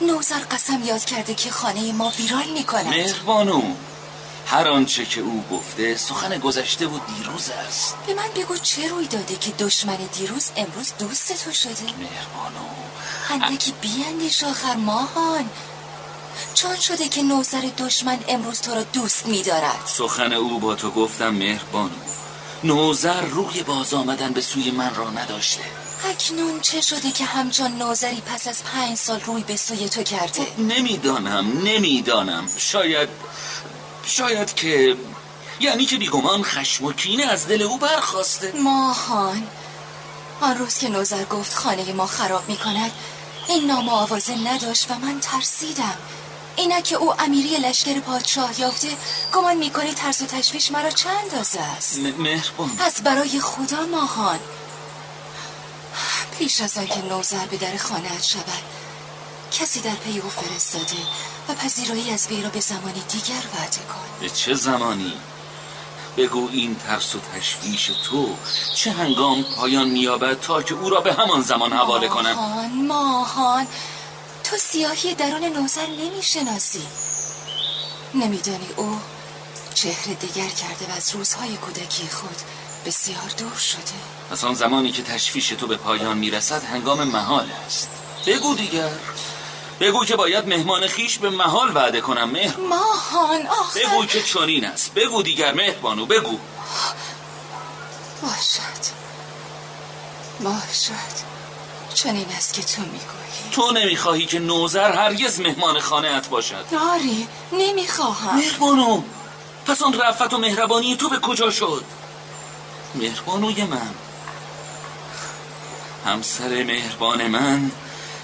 نوزر 0.00 0.38
قسم 0.38 0.82
یاد 0.84 1.04
کرده 1.04 1.34
که 1.34 1.50
خانه 1.50 1.92
ما 1.92 2.12
ویران 2.18 2.48
می‌کند. 2.48 2.86
مهربانو 2.86 3.62
هر 4.46 4.68
آنچه 4.68 5.04
که 5.04 5.20
او 5.20 5.44
گفته 5.52 5.96
سخن 5.96 6.38
گذشته 6.38 6.86
و 6.86 6.98
دیروز 7.16 7.50
است. 7.50 7.96
به 8.06 8.14
من 8.14 8.28
بگو 8.36 8.56
چه 8.56 8.88
روی 8.88 9.06
داده 9.06 9.36
که 9.36 9.50
دشمن 9.50 9.96
دیروز 9.96 10.50
امروز 10.56 10.92
دوست 10.98 11.44
تو 11.44 11.52
شده؟ 11.52 11.84
مهربانو 11.98 12.66
اندکی 13.30 13.72
بیاندیش 13.80 14.44
آخر 14.44 14.74
ماهان. 14.74 15.50
چون 16.54 16.76
شده 16.76 17.08
که 17.08 17.22
نوزر 17.22 17.70
دشمن 17.78 18.18
امروز 18.28 18.60
تو 18.60 18.74
را 18.74 18.82
دوست 18.82 19.26
میدارد. 19.26 19.80
سخن 19.86 20.32
او 20.32 20.58
با 20.58 20.74
تو 20.74 20.90
گفتم 20.90 21.28
مهربانو. 21.28 22.02
نوزر 22.64 23.20
روی 23.20 23.62
باز 23.62 23.94
آمدن 23.94 24.32
به 24.32 24.40
سوی 24.40 24.70
من 24.70 24.94
را 24.94 25.10
نداشته. 25.10 25.64
اکنون 26.04 26.60
چه 26.60 26.80
شده 26.80 27.10
که 27.10 27.24
همچون 27.24 27.72
نوزری 27.72 28.20
پس 28.20 28.48
از 28.48 28.64
پنج 28.64 28.98
سال 28.98 29.20
روی 29.20 29.42
به 29.42 29.56
سوی 29.56 29.88
تو 29.88 30.02
کرده؟ 30.02 30.46
نمی‌دانم 30.58 31.62
نمی‌دانم. 31.64 32.48
شاید 32.56 33.08
شاید 34.06 34.54
که 34.54 34.96
یعنی 35.60 35.84
که 35.84 35.96
بیگمان 35.96 36.42
خشم 36.42 36.84
و 36.84 36.92
کینه 36.92 37.24
از 37.24 37.48
دل 37.48 37.62
او 37.62 37.78
برخواسته. 37.78 38.52
ماهان 38.62 39.46
آن 40.40 40.58
روز 40.58 40.78
که 40.78 40.88
نوزر 40.88 41.24
گفت 41.24 41.54
خانه 41.54 41.92
ما 41.92 42.06
خراب 42.06 42.48
می 42.48 42.56
کند 42.56 42.90
این 43.48 43.66
نام 43.66 43.88
و 43.88 43.92
آوازه 43.92 44.34
نداشت 44.48 44.90
و 44.90 44.94
من 44.94 45.20
ترسیدم. 45.20 45.96
اینه 46.56 46.82
که 46.82 46.96
او 46.96 47.22
امیری 47.22 47.56
لشکر 47.56 48.00
پادشاه 48.00 48.60
یافته 48.60 48.88
گمان 49.34 49.56
می‌کنی 49.56 49.94
ترس 49.94 50.22
و 50.22 50.26
تشویش 50.26 50.70
مرا 50.70 50.90
چند 50.90 51.16
اندازه 51.16 51.60
است؟ 51.60 51.98
مهربان. 51.98 52.70
از 52.86 52.94
برای 53.04 53.40
خدا 53.40 53.86
ماهان. 53.86 54.38
پیش 56.38 56.60
از 56.60 56.78
آنکه 56.78 57.02
نوزر 57.02 57.46
به 57.46 57.56
در 57.56 57.76
خانه 57.76 58.22
شود 58.22 58.62
کسی 59.52 59.80
در 59.80 59.94
پی 59.94 60.18
او 60.18 60.30
فرستاده 60.30 61.02
و 61.48 61.54
پذیرایی 61.54 62.10
از 62.10 62.26
وی 62.26 62.42
را 62.42 62.50
به 62.50 62.60
زمانی 62.60 63.02
دیگر 63.08 63.42
وعده 63.54 63.78
کن. 63.78 64.20
به 64.20 64.30
چه 64.30 64.54
زمانی؟ 64.54 65.12
بگو 66.16 66.48
این 66.52 66.74
ترس 66.74 67.14
و 67.14 67.18
تشویش 67.20 67.90
تو 68.04 68.36
چه 68.76 68.90
هنگام 68.90 69.42
پایان 69.42 69.88
مییابد 69.88 70.40
تا 70.40 70.62
که 70.62 70.74
او 70.74 70.90
را 70.90 71.00
به 71.00 71.12
همان 71.14 71.42
زمان 71.42 71.72
حواله 71.72 72.08
کنم؟ 72.08 72.32
ماهان 72.32 72.86
ماهان 72.86 73.66
تو 74.44 74.56
سیاهی 74.56 75.14
درون 75.14 75.44
نوزر 75.44 75.86
نمی‌شناسی. 75.86 76.82
نمیدانی 78.14 78.68
او 78.76 79.00
چهره 79.74 80.14
دیگر 80.14 80.48
کرده 80.48 80.92
و 80.92 80.96
از 80.96 81.14
روزهای 81.14 81.56
کودکی 81.56 82.08
خود 82.08 82.36
بسیار 82.86 83.30
دور 83.38 83.56
شده. 83.56 84.21
از 84.32 84.44
آن 84.44 84.54
زمانی 84.54 84.92
که 84.92 85.02
تشویش 85.02 85.48
تو 85.48 85.66
به 85.66 85.76
پایان 85.76 86.18
می‌رسد 86.18 86.64
هنگام 86.64 87.04
محال 87.04 87.50
است. 87.66 87.90
بگو 88.26 88.54
دیگر. 88.54 88.90
بگو 89.80 90.04
که 90.04 90.16
باید 90.16 90.48
مهمان 90.48 90.86
خیش 90.86 91.18
به 91.18 91.30
محال 91.30 91.76
وعده 91.76 92.00
کنم 92.00 92.30
مهر. 92.30 92.56
ماهان 92.56 93.46
آخر. 93.46 93.80
بگو 93.80 94.06
که 94.06 94.22
چنین 94.22 94.64
است. 94.64 94.94
بگو 94.94 95.22
دیگر 95.22 95.54
مهربانو 95.54 96.06
بگو. 96.06 96.38
باشد. 98.22 98.92
باشد. 100.40 101.32
چنین 101.94 102.26
است 102.36 102.54
که 102.54 102.62
تو 102.62 102.82
می‌گویی. 102.82 103.50
تو 103.52 103.70
نمی‌خواهی 103.72 104.26
که 104.26 104.38
نوزر 104.38 104.92
هرگز 104.92 105.40
مهمان 105.40 105.80
خانه 105.80 106.08
ات 106.08 106.28
باشد. 106.28 106.64
آری 106.92 107.28
نمی‌خواهم. 107.52 108.36
مهربانو 108.36 109.02
پس 109.66 109.82
آن 109.82 110.00
رفت 110.00 110.32
و 110.32 110.38
مهربانی 110.38 110.96
تو 110.96 111.08
به 111.08 111.18
کجا 111.18 111.50
شد؟ 111.50 111.84
مهربانوی 112.94 113.64
من. 113.64 113.94
همسر 116.06 116.62
مهربان 116.62 117.26
من 117.26 117.70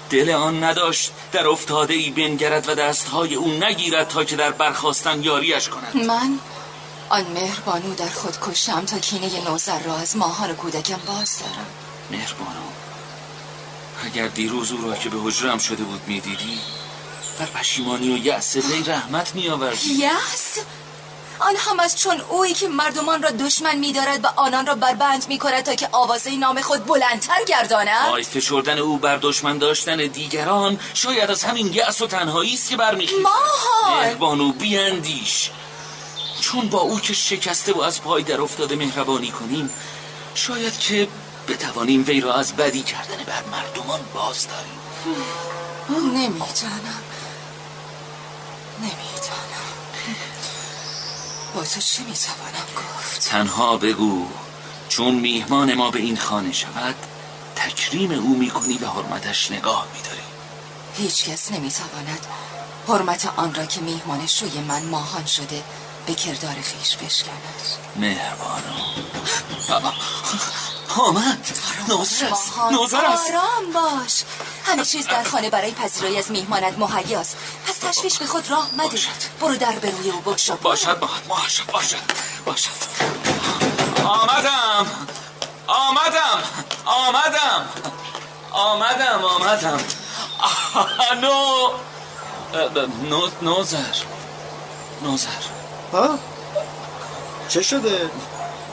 دل 0.09 0.29
آن 0.29 0.63
نداشت 0.63 1.11
در 1.31 1.47
افتاده 1.47 1.93
ای 1.93 2.09
بنگرد 2.09 2.69
و 2.69 2.75
دستهای 2.75 3.35
او 3.35 3.47
نگیرد 3.47 4.07
تا 4.07 4.23
که 4.23 4.35
در 4.35 4.51
برخواستن 4.51 5.23
یاریش 5.23 5.69
کند. 5.69 6.05
من 6.05 6.39
آن 7.09 7.25
مهربانو 7.25 7.95
در 7.95 8.09
خود 8.09 8.37
کشم 8.41 8.85
تا 8.85 8.99
کینه 8.99 9.49
نوزر 9.49 9.79
را 9.79 9.97
از 9.97 10.17
ماهان 10.17 10.55
کودکم 10.55 10.99
باز 11.07 11.39
دارم. 11.39 11.65
مهربانو 12.11 12.69
اگر 14.05 14.27
دیروز 14.27 14.71
او 14.71 14.81
را 14.81 14.95
که 14.95 15.09
به 15.09 15.17
حجرم 15.23 15.57
شده 15.57 15.83
بود 15.83 16.01
می‌دیدی 16.07 16.59
بر 17.39 17.45
پشیمانی 17.45 18.13
و 18.13 18.17
یأس 18.17 18.55
وی 18.55 18.83
رحمت 18.83 19.35
میآوردی. 19.35 19.89
یس 19.89 20.57
آن 21.39 21.55
هم 21.57 21.79
از 21.79 21.99
چون 21.99 22.21
اویی 22.21 22.53
که 22.53 22.67
مردمان 22.67 23.23
را 23.23 23.29
دشمن 23.29 23.77
می‌دارد 23.77 24.25
و 24.25 24.27
آنان 24.35 24.65
را 24.65 24.75
بربند 24.75 25.27
می‌کند 25.27 25.63
تا 25.63 25.75
که 25.75 25.89
آوازه 25.91 26.35
نام 26.35 26.61
خود 26.61 26.85
بلندتر 26.85 27.43
گرداند. 27.47 28.09
آی 28.13 28.23
فشردن 28.23 28.79
او 28.79 28.97
بر 28.97 29.17
دشمن 29.21 29.57
داشتن 29.57 29.97
دیگران 29.97 30.79
شاید 30.93 31.31
از 31.31 31.43
همین 31.43 31.73
یأس 31.73 32.01
و 32.01 32.07
تنهایی 32.07 32.53
است 32.53 32.69
که 32.69 32.77
برمیخیزد. 32.77 33.21
ماهان! 33.21 34.03
مهربانو 34.03 34.51
بیاندیش. 34.51 35.49
چون 36.41 36.69
با 36.69 36.79
او 36.79 36.99
که 36.99 37.13
شکسته 37.13 37.73
و 37.73 37.81
از 37.81 38.01
پای 38.01 38.23
در 38.23 38.41
افتاده 38.41 38.75
مهربانی 38.75 39.31
کنیم 39.31 39.69
شاید 40.35 40.79
که 40.79 41.07
بتوانیم 41.47 42.03
وی 42.07 42.21
را 42.21 42.33
از 42.33 42.55
بدی 42.55 42.81
کردن 42.81 43.23
بر 43.23 43.43
مردمان 43.51 43.99
باز 44.13 44.47
داریم 44.47 44.79
نمی‌دانم. 45.89 47.03
نمی‌دانم. 48.79 49.08
با 51.55 51.63
تو 51.63 51.81
چه 51.81 52.03
می‌توانم 52.03 52.67
گفت؟ 52.77 53.29
تنها 53.29 53.77
بگو 53.77 54.27
چون 54.89 55.15
میهمان 55.15 55.73
ما 55.73 55.91
به 55.91 55.99
این 55.99 56.17
خانه 56.17 56.53
شود 56.53 56.95
تکریم 57.55 58.11
او 58.11 58.37
می‌کنی 58.37 58.77
و 58.77 58.87
حرمتش 58.87 59.51
نگاه 59.51 59.87
میداری. 59.95 60.21
هیچ 60.97 61.29
کس 61.29 61.51
نمی‌تواند 61.51 62.25
حرمت 62.87 63.33
آن 63.35 63.55
را 63.55 63.65
که 63.65 63.81
میهمان 63.81 64.27
شوی 64.27 64.59
من 64.59 64.83
ماهان 64.83 65.25
شده 65.25 65.63
به 66.05 66.13
کردار 66.13 66.55
خیش 66.61 66.95
بشکند. 66.95 67.61
مهربانو 67.95 68.79
آمد. 70.97 71.47
نوزر 71.89 72.25
است. 72.25 72.57
ماهان، 72.57 72.73
نوزر 72.73 73.05
است. 73.05 73.31
آرام 73.31 73.71
باش. 73.73 74.23
همه 74.65 74.85
چیز 74.85 75.07
در 75.07 75.23
خانه 75.23 75.49
برای 75.49 75.71
پذیرایی 75.71 76.17
از 76.17 76.31
میهمانت 76.31 76.77
مهیاست 76.77 77.37
پس 77.67 77.77
تشویش 77.77 78.17
به 78.17 78.25
خود 78.25 78.49
راه 78.49 78.69
مده. 78.77 78.89
باشد. 78.89 79.09
برو 79.41 79.55
در 79.55 79.71
به 79.71 79.91
روی 79.91 80.09
او 80.09 80.19
بگشا. 80.21 80.55
باشد 80.55 80.99
باشد 80.99 81.25
باشد 81.27 81.71
باشد. 81.71 81.97
باشد. 82.45 82.69
آمدم. 84.05 84.87
آمدم. 85.67 86.43
آمدم. 86.85 87.69
آمدم 88.51 89.25
آمدم. 89.25 89.79
نو. 91.21 91.69
نو 93.09 93.27
نوزر 93.41 93.95
نوزر 95.03 95.27
ها؟ 95.93 96.19
چه 97.49 97.61
شده؟ 97.61 98.09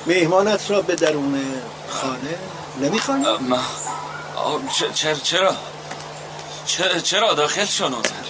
میهمانت 0.07 0.71
را 0.71 0.83
به 0.83 0.95
درون 0.95 1.63
خانه؟ 1.89 2.39
نمی‌خوانی؟ 2.81 3.25
ما 3.41 3.61
چرا 5.25 5.57
چ- 6.69 7.03
چرا 7.03 7.35
داخل 7.35 7.65
شو 7.65 7.89
نوزر 7.89 8.27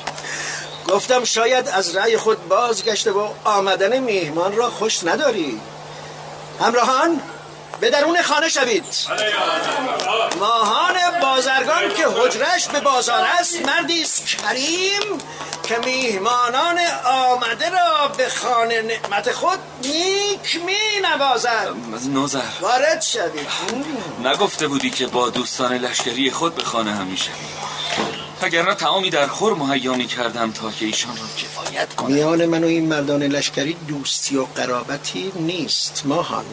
گفتم 0.88 1.24
شاید 1.24 1.68
از 1.68 1.96
رأی 1.96 2.16
خود 2.16 2.48
بازگشته 2.48 3.10
و 3.10 3.28
آمدن 3.44 3.98
میهمان 3.98 4.56
را 4.56 4.70
خوش 4.70 5.04
نداری. 5.04 5.60
همراهان 6.60 7.20
به 7.80 7.90
درون 7.90 8.22
خانه 8.22 8.48
شوید. 8.48 8.84
ماهان 10.40 10.94
بازرگان 11.22 11.88
که 11.96 12.06
حجرش 12.06 12.68
به 12.68 12.80
بازار 12.80 13.24
است 13.40 13.66
مردی 13.66 14.02
است 14.02 14.26
کریم 14.26 15.18
که 15.62 15.78
میهمانان 15.84 16.78
آمده 17.04 17.70
را 17.70 18.08
به 18.16 18.28
خانه 18.28 18.82
نعمت 18.82 19.32
خود 19.32 19.58
نیک 19.82 20.60
می 20.66 21.00
نوازد 21.02 21.68
نوزر. 22.12 22.40
وارد 22.60 23.02
شوید 23.02 23.48
نگفته 24.24 24.68
بودی 24.68 24.90
که 24.90 25.06
با 25.06 25.30
دوستان 25.30 25.72
لشکری 25.72 26.30
خود 26.30 26.54
به 26.54 26.62
خانه 26.62 26.94
هم 26.94 27.06
میشه 27.06 27.30
اگر 28.42 28.62
نه 28.62 28.74
تعامی 28.74 29.10
در 29.10 29.26
خور 29.26 29.54
مهیا 29.54 29.94
می 29.94 30.06
کردم 30.06 30.52
تا 30.52 30.70
که 30.70 30.86
ایشان 30.86 31.16
را 31.16 31.22
کفایت 31.38 31.94
کنم. 31.94 32.12
میان 32.12 32.46
من 32.46 32.64
و 32.64 32.66
این 32.66 32.88
مردان 32.88 33.22
لشکری 33.22 33.76
دوستی 33.88 34.36
و 34.36 34.44
قرابتی 34.44 35.32
نیست 35.36 36.02
ماهان. 36.04 36.44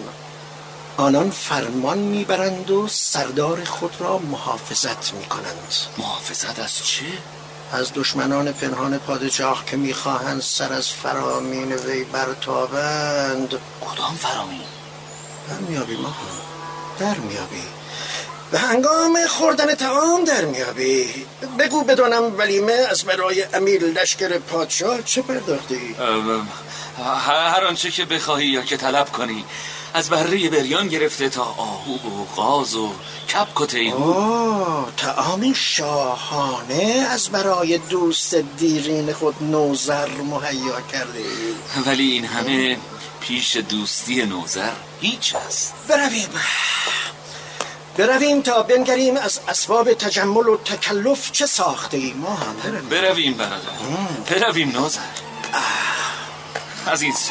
آنان 0.98 1.30
فرمان 1.30 1.98
می‌برند 1.98 2.72
و 2.72 2.88
سردار 2.88 3.64
خود 3.64 3.96
را 4.00 4.18
محافظت 4.18 5.14
می‌کنند 5.14 5.74
محافظت 5.98 6.60
از 6.60 6.86
چه؟ 6.86 7.06
از 7.72 7.92
دشمنان 7.94 8.52
پنهان 8.52 8.98
پادشاه 8.98 9.66
که 9.66 9.78
می‌خواهند 9.78 10.42
سر 10.42 10.74
از 10.74 10.90
فرامین 10.90 11.74
وی 11.74 12.04
برتابند 12.04 13.50
کدام 13.82 14.16
فرامین؟ 14.16 14.62
در 15.50 15.58
میابی 15.58 15.96
ما 15.96 16.16
در 17.00 17.16
میابی 17.16 17.64
به 18.52 18.60
هنگام 18.60 19.18
خوردن 19.28 19.76
تعام 19.76 20.24
در 20.24 20.46
میابی 20.46 21.26
بگو 21.60 21.84
بدانم 21.84 22.38
ولیمه 22.38 22.74
از 22.92 23.04
برای 23.04 23.46
امیر 23.54 23.84
لشکر 23.84 24.38
پادشاه 24.38 25.02
چه 25.02 25.22
پرداختی؟ 25.22 25.96
هر 27.26 27.64
آنچه 27.64 27.92
که 27.92 28.06
بخواهی 28.06 28.48
یا 28.48 28.62
که 28.62 28.78
طلب 28.78 29.12
کنی 29.12 29.46
از 29.94 30.10
بره 30.10 30.50
بریان 30.50 30.88
گرفته 30.88 31.30
تا 31.30 31.44
آهو 31.44 31.94
و 31.94 32.26
غاز 32.36 32.76
و 32.76 32.92
کپک 33.34 33.62
و 33.62 33.66
تیهو 33.66 34.12
آه 34.12 34.92
تعامی 34.98 35.56
شاهانه 35.56 37.08
از 37.10 37.30
برای 37.30 37.78
دوست 37.78 38.36
دیرین 38.36 39.14
خود 39.14 39.36
نوزر 39.42 40.08
مهیا 40.08 40.82
کرده 40.92 41.24
ولی 41.86 42.12
این 42.12 42.26
همه 42.26 42.78
پیش 43.20 43.58
دوستی 43.58 44.26
نوزر 44.26 44.72
هیچ 45.02 45.36
است. 45.36 45.74
برویم. 45.88 46.30
برویم 47.98 48.42
تا 48.42 48.64
بنگریم 48.64 49.18
از 49.18 49.40
اسباب 49.48 49.94
تجمل 49.94 50.48
و 50.48 50.58
تکلف 50.58 51.32
چه 51.32 51.46
ساخته 51.46 51.98
ایم 51.98 52.18
ما 52.18 52.36
هم. 52.36 52.56
برویم 52.64 52.90
برویم 52.90 53.34
برادر 53.34 54.40
برویم 54.40 54.72
نوزر. 54.72 55.00
عزیز. 56.88 57.30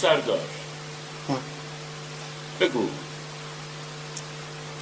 سردار 0.00 0.38
بگو 2.60 2.88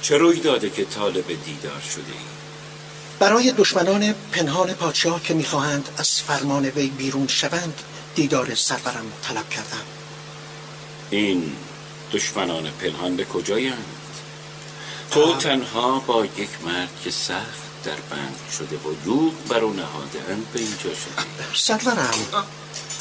چه 0.01 0.17
روی 0.17 0.39
داده 0.39 0.69
که 0.69 0.85
طالب 0.85 1.27
دیدار 1.27 1.81
شده 1.93 2.11
ای؟ 2.11 2.25
برای 3.19 3.51
دشمنان 3.51 4.15
پنهان 4.31 4.73
پادشاه 4.73 5.23
که 5.23 5.33
می‌خواهند 5.33 5.89
از 5.97 6.21
فرمان 6.21 6.65
وی 6.65 6.87
بیرون 6.87 7.27
شوند 7.27 7.81
دیدار 8.15 8.55
سرورم 8.55 9.11
طلب 9.23 9.49
کردم. 9.49 9.85
این 11.09 11.55
دشمنان 12.11 12.69
پنهان 12.69 13.15
به 13.15 13.25
کجایند؟ 13.25 13.85
تو 15.11 15.35
تنها 15.35 15.99
با 15.99 16.25
یک 16.25 16.49
مرد 16.65 16.89
که 17.03 17.11
سخت 17.11 17.83
در 17.83 17.95
بند 18.09 18.35
شده 18.57 18.75
و 18.75 19.09
یوگ 19.09 19.33
بر 19.49 19.59
او 19.59 19.73
نهادهاند 19.73 20.45
به 20.53 20.59
اینجا 20.59 20.77
شده 20.79 21.53
سرورم. 21.53 22.45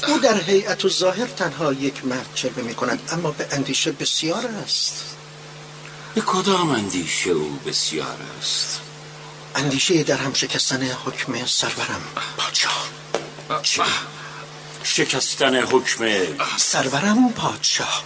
او 0.09 0.19
در 0.19 0.41
هیئت 0.41 0.85
و 0.85 0.89
ظاهر 0.89 1.27
تنها 1.27 1.73
یک 1.73 2.07
مرد 2.07 2.29
چلوه 2.35 2.63
می 2.63 2.75
کند 2.75 3.09
اما 3.13 3.31
به 3.31 3.49
اندیشه 3.51 3.93
بسیار 3.93 4.47
است. 4.47 5.05
به 6.15 6.21
کدام 6.21 6.71
اندیشه 6.71 7.31
او 7.31 7.59
بسیار 7.67 8.19
است؟ 8.39 8.81
اندیشه 9.55 10.03
در 10.03 10.17
هم 10.17 10.35
شکستن 10.35 10.83
حکم 10.83 11.47
سرورم. 11.47 12.03
پادشاه. 12.37 12.89
چه؟ 13.63 13.83
شکستن 14.83 15.57
حکم 15.57 16.05
سرورم 16.57 17.33
پادشاه. 17.33 18.05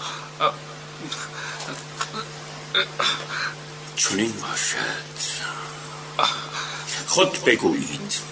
چنین 3.97 4.33
باشد. 4.33 5.09
خود 7.07 7.45
بگویید. 7.45 8.28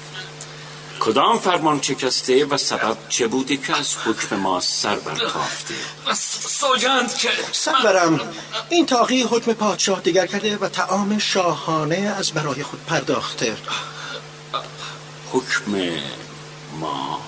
کدام 1.00 1.38
فرمان 1.38 1.82
شکسته 1.82 2.44
و 2.44 2.56
سبب 2.56 2.96
چه 3.09 3.26
بوده 3.26 3.56
که 3.56 3.76
از 3.76 3.96
حکم 4.04 4.37
ما 4.37 4.61
سر 4.61 4.96
برتافته؟ 4.96 5.74
سوگند 6.48 7.14
که 7.14 7.28
سرورم 7.52 8.20
این 8.68 8.87
تاقی 8.87 9.22
حکم 9.22 9.52
پادشاه 9.52 10.00
دیگر 10.00 10.26
کرده 10.26 10.56
و 10.56 10.68
تعام 10.68 11.18
شاهانه 11.18 12.14
از 12.18 12.32
برای 12.32 12.62
خود 12.62 12.85
پرداخته. 12.85 13.56
حکم 15.32 15.72
ما 16.80 17.20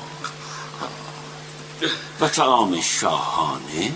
و 2.21 2.29
تعام 2.29 2.81
شاهانه؟ 2.81 3.93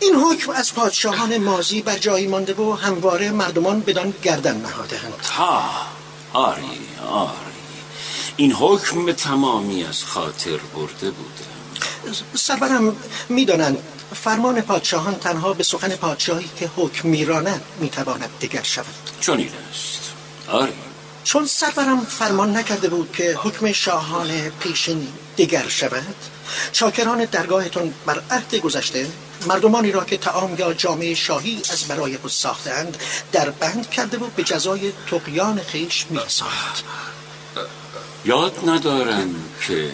این 0.00 0.14
حکم 0.14 0.50
از 0.52 0.74
پادشاهان 0.74 1.38
مازی 1.38 1.82
بر 1.82 1.98
جایی 1.98 2.26
مانده 2.26 2.54
و 2.54 2.74
همواره 2.74 3.30
مردمان 3.30 3.80
بدان 3.80 4.14
گردن 4.22 4.56
نهادهاند. 4.56 5.24
ها 5.24 5.70
آری 6.32 6.80
آری 7.10 7.47
این 8.40 8.52
حکم 8.52 9.12
تمامی 9.12 9.84
از 9.84 10.04
خاطر 10.04 10.56
برده 10.74 11.10
بوده. 11.10 11.44
سرورم 12.34 12.96
می‌دانند 13.28 13.78
فرمان 14.14 14.60
پادشاهان 14.60 15.14
تنها 15.14 15.52
به 15.52 15.62
سخن 15.62 15.88
پادشاهی 15.88 16.50
که 16.56 16.70
حکم 16.76 17.08
میراند 17.08 17.62
می‌تواند 17.80 18.30
دیگر 18.40 18.62
شود. 18.62 18.86
چون 19.20 19.38
این 19.38 19.50
است. 19.70 20.12
آری 20.48 20.72
چون 21.24 21.46
سرورم 21.46 22.04
فرمان 22.04 22.56
نکرده 22.56 22.88
بود 22.88 23.12
که 23.12 23.38
حکم 23.42 23.72
شاهان 23.72 24.50
پیشین 24.50 25.08
دیگر 25.36 25.68
شود 25.68 26.16
چاکران 26.72 27.24
درگاهتون 27.24 27.94
بر 28.06 28.22
عهد 28.30 28.54
گذشته 28.54 29.06
مردمانی 29.46 29.92
را 29.92 30.04
که 30.04 30.16
تعام 30.16 30.56
یا 30.58 30.74
جامعه 30.74 31.14
شاهی 31.14 31.62
از 31.72 31.84
برای 31.84 32.16
خود 32.16 32.30
ساختند 32.30 32.96
در 33.32 33.50
بند 33.50 33.90
کرده 33.90 34.18
بود 34.18 34.34
به 34.34 34.42
جزای 34.42 34.92
تقیان 35.10 35.60
خیش 35.62 36.06
میرساند. 36.10 36.82
یاد 38.24 38.68
ندارم 38.68 39.34
که 39.66 39.90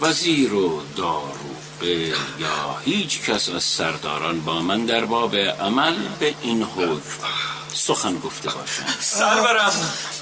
وزیر 0.00 0.54
و 0.54 0.82
داروبه 0.96 2.14
یا 2.38 2.76
هیچ 2.84 3.20
کس 3.20 3.48
از 3.48 3.62
سرداران 3.62 4.40
با 4.40 4.62
من 4.62 4.84
در 4.84 5.04
باب 5.04 5.36
عمل 5.36 5.96
به 6.20 6.34
این 6.42 6.62
حکم 6.62 7.00
سخن 7.74 8.18
گفته 8.18 8.50
باشند 8.50 8.96
سرورم 9.00 9.72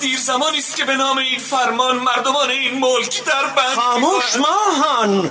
دیر 0.00 0.18
زمانی 0.18 0.58
است 0.58 0.76
که 0.76 0.84
به 0.84 0.96
نام 0.96 1.18
این 1.18 1.38
فرمان 1.38 1.96
مردمان 1.96 2.50
این 2.50 2.78
ملک 2.78 3.24
در 3.24 3.46
بند 3.46 3.74
خاموش 3.76 4.36
ماهان 4.36 5.30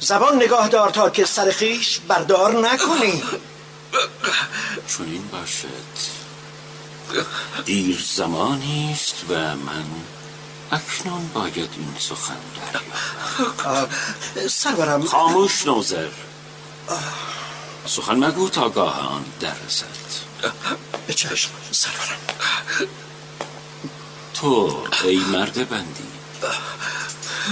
زبان 0.00 0.36
نگاه 0.36 0.68
دار 0.68 0.90
تا 0.90 1.10
که 1.10 1.24
سر 1.24 1.50
خیش 1.50 1.98
بردار 1.98 2.60
نکنی. 2.60 3.22
چون 4.88 5.06
این 5.06 5.28
باشد. 5.32 6.12
دیر 7.64 8.04
زمانی 8.14 8.90
است 8.92 9.14
و 9.28 9.34
من 9.34 9.84
اکنون 10.72 11.28
باید 11.34 11.70
این 11.76 11.94
سخن 11.98 12.36
دریابم 12.56 13.90
سرورم. 14.48 15.04
خاموش 15.04 15.66
نوزر. 15.66 16.08
سخن 17.86 18.24
مگو 18.24 18.48
تا 18.48 18.68
گاه 18.68 19.00
آن 19.00 19.24
در 19.40 19.54
رسد 19.66 19.86
به 21.06 21.14
چشم 21.14 21.50
سرورم. 21.70 22.18
تو 24.34 24.82
ای 25.04 25.16
مرد 25.16 25.68
بندی. 25.68 26.12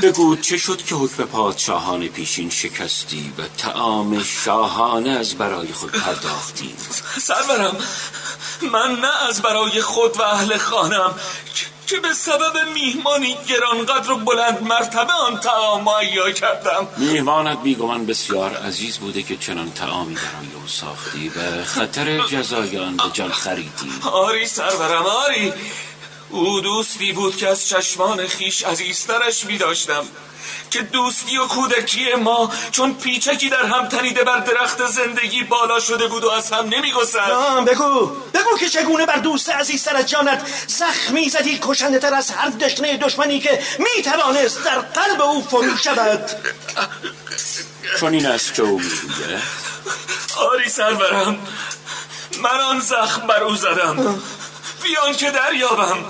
بگو 0.03 0.37
چه 0.37 0.59
شد 0.59 0.83
که 0.85 0.95
حکم 0.95 1.25
پادشاهان 1.25 2.09
پیشین 2.09 2.51
شکستی 2.51 3.33
و 3.39 3.43
تعام 3.59 4.23
شاهانه 4.23 5.11
از 5.11 5.35
برای 5.35 5.73
خود 5.73 5.93
پرداختی؟ 5.93 6.75
سرورم 7.21 7.77
من 8.73 9.01
نه 9.01 9.27
از 9.29 9.43
برای 9.43 9.83
خود 9.83 10.17
و 10.17 10.23
اهل 10.23 10.59
خانم. 10.59 11.15
که 11.91 12.01
به 12.01 12.13
سبب 12.13 12.69
میهمانی 12.75 13.37
گرانقدر 13.49 14.13
و 14.13 14.17
بلند 14.17 14.63
مرتبه 14.63 15.13
آن 15.13 15.41
تعام 15.41 15.85
مهیا 15.85 16.31
کردم. 16.31 16.89
میهمانت 16.97 17.59
میگوان 17.59 18.07
بسیار 18.07 18.57
عزیز 18.57 18.99
بوده 18.99 19.23
که 19.23 19.37
چنان 19.37 19.73
تعامی 19.73 20.15
برای 20.15 20.55
او 20.63 20.69
ساختی 20.69 21.29
و 21.29 21.65
خطر 21.65 22.19
جزای 22.19 22.79
آن 22.79 22.97
به 22.97 23.03
جان 23.13 23.31
خریدی. 23.31 23.93
آری 24.13 24.47
سرورم 24.47 25.07
آری. 25.07 25.53
او 26.31 26.61
دوستی 26.61 27.13
بود 27.13 27.37
که 27.37 27.49
از 27.49 27.69
چشمان 27.69 28.27
خیش 28.27 28.65
عزیزترش 28.65 29.45
می 29.45 29.59
داشتم 29.59 30.05
که 30.71 30.83
دوستی 30.83 31.37
و 31.37 31.47
کودکی 31.47 32.15
ما 32.15 32.53
چون 32.71 32.95
پیچکی 32.95 33.49
در 33.49 33.67
هم 33.67 33.89
تنیده 33.89 34.25
بر 34.25 34.41
درخت 34.41 34.87
زندگی 34.87 35.45
بالا 35.45 35.81
شده 35.81 36.07
بود 36.07 36.25
و 36.25 36.31
از 36.31 36.53
هم 36.53 36.69
نمی 36.69 36.93
بگو 37.67 38.07
بگو 38.07 38.59
که 38.61 38.69
چگونه 38.69 39.07
بر 39.07 39.17
دوست 39.17 39.51
عزیزتر 39.51 39.97
از 39.97 40.07
جانت 40.07 40.47
زخمی 40.67 41.29
زدی 41.29 41.59
کشنده 41.63 41.99
تر 41.99 42.15
از 42.15 42.31
هر 42.31 42.49
دشنه 42.49 42.97
دشمنی 42.97 43.41
که 43.41 43.63
می 43.79 44.03
توانست 44.03 44.65
در 44.65 44.79
قلب 44.79 45.23
او 45.23 45.43
فرو 45.43 45.77
شود؟ 45.77 46.31
چون 48.01 48.15
این 48.15 48.27
است 48.27 48.55
که 48.55 48.63
او 48.63 48.81
آری 50.37 50.69
سرورم 50.69 51.39
من 52.43 52.61
آن 52.61 52.81
زخم 52.81 53.27
بر 53.27 53.43
او 53.43 53.57
زدم. 53.57 54.23
بیان 54.83 55.17
که 55.17 55.31
دریابم. 55.31 56.05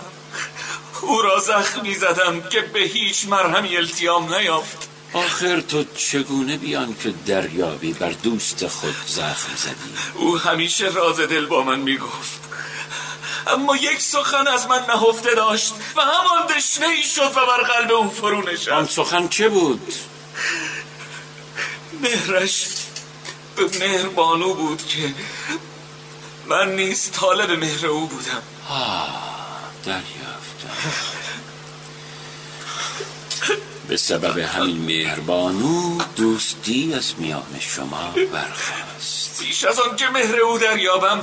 او 1.03 1.23
را 1.23 1.41
زخمی 1.41 1.95
زدم 1.95 2.41
که 2.41 2.61
به 2.61 2.81
هیچ 2.81 3.27
مرهمی 3.29 3.77
التیام 3.77 4.35
نیافت. 4.35 4.89
آخر 5.13 5.61
تو 5.61 5.85
چگونه 5.97 6.57
بیان 6.57 6.97
که 7.03 7.15
دریابی 7.27 7.93
بر 7.93 8.11
دوست 8.11 8.67
خود 8.67 8.97
زخم 9.07 9.57
زدی؟ 9.57 9.75
او 10.15 10.39
همیشه 10.39 10.89
راز 10.89 11.21
دل 11.21 11.47
با 11.47 11.63
من 11.63 11.79
می‌گفت. 11.79 12.41
اما 13.47 13.77
یک 13.77 14.01
سخن 14.01 14.47
از 14.47 14.67
من 14.67 14.85
نهفته 14.89 15.35
داشت 15.35 15.75
و 15.97 16.01
همان 16.01 16.47
دشنه 16.47 16.87
ای 16.87 17.03
شد 17.03 17.31
و 17.37 17.47
بر 17.47 17.63
قلب 17.63 17.93
او 17.93 18.11
فرو 18.11 18.37
آن 18.37 18.49
نشست 18.49 18.91
سخن 18.97 19.29
چه 19.29 19.49
بود؟ 19.49 19.95
مهرش 22.03 22.67
به 23.57 23.65
مهر 23.79 24.09
بانو 24.09 24.55
بود 24.55 24.87
که 24.87 25.15
من 26.47 26.75
نیز 26.77 27.11
طالب 27.11 27.51
مهر 27.51 27.87
او 27.87 28.07
بودم. 28.07 28.43
دریافتم 29.85 30.30
به 33.88 33.97
سبب 33.97 34.38
همین 34.38 34.79
مهربانو 34.79 35.99
دوستی 36.16 36.95
از 36.95 37.14
میان 37.19 37.59
شما 37.61 38.14
برخواست 38.33 39.43
پیش 39.43 39.64
از 39.64 39.81
آن 39.81 39.97
که 39.97 40.09
مهر 40.09 40.40
او 40.40 40.59
دریابم 40.59 41.21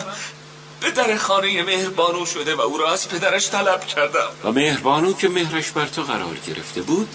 به 0.82 0.91
در 0.91 1.17
خانه 1.17 1.63
مهربانو 1.63 2.26
شده 2.26 2.56
و 2.56 2.62
او 2.62 2.78
را 2.78 2.93
از 2.93 3.10
پدرش 3.10 3.50
طلب 3.50 3.86
کردم. 3.86 4.30
و 4.43 4.52
مهربانو 4.52 5.13
که 5.13 5.30
مهرش 5.30 5.72
بر 5.72 5.86
تو 5.86 6.04
قرار 6.04 6.38
گرفته 6.48 6.82
بود 6.82 7.10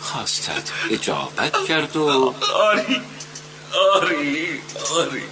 خواستت 0.00 0.70
اجابت 0.90 1.64
کرد 1.68 1.96
و 1.96 2.34
آری 2.54 3.02
آری 3.94 4.60
آری. 4.96 5.22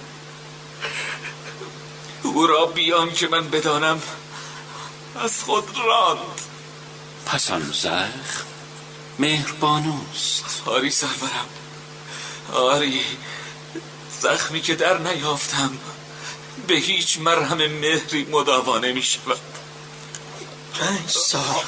او 2.23 2.47
را 2.47 2.65
بیان 2.65 3.11
که 3.11 3.27
من 3.27 3.49
بدانم 3.49 4.01
از 5.15 5.43
خود 5.43 5.77
راند. 5.77 6.41
پس 7.25 7.51
آن 7.51 7.71
زخم 7.71 8.45
مهربانوست. 9.19 10.63
آری 10.65 10.91
سرورم. 10.91 11.47
آری 12.53 13.01
زخمی 14.21 14.61
که 14.61 14.75
در 14.75 14.97
نیافتم 14.97 15.77
به 16.67 16.75
هیچ 16.75 17.19
مرهم 17.19 17.57
مهری 17.57 18.25
مداوا 18.31 18.79
نمی 18.79 19.03
شود 19.03 19.39
پنج 20.73 21.09
سال. 21.09 21.63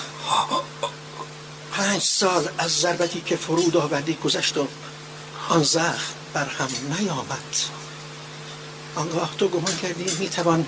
پنج 1.73 2.01
سال 2.01 2.49
از 2.58 2.79
ضربتی 2.79 3.21
که 3.21 3.36
فرود 3.36 3.77
آوردی 3.77 4.13
گذشت 4.13 4.58
و 4.58 4.67
آن 5.49 5.63
زخم 5.63 6.13
بر 6.34 6.45
هم 6.45 6.69
نیامد. 6.99 7.55
آنگاه 8.95 9.38
تو 9.38 9.47
گمان 9.47 9.77
کردی 9.77 10.17
می‌توان 10.19 10.65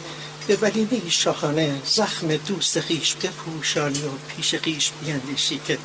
به 0.47 0.55
ولیمه 0.55 1.09
شاهانه 1.09 1.81
زخم 1.85 2.35
دوست 2.35 2.79
خیش 2.79 3.15
بپوشانی 3.15 4.01
و 4.01 4.09
پیش 4.35 4.55
خیش 4.55 4.91
بیندیشی 5.01 5.59
که 5.67 5.77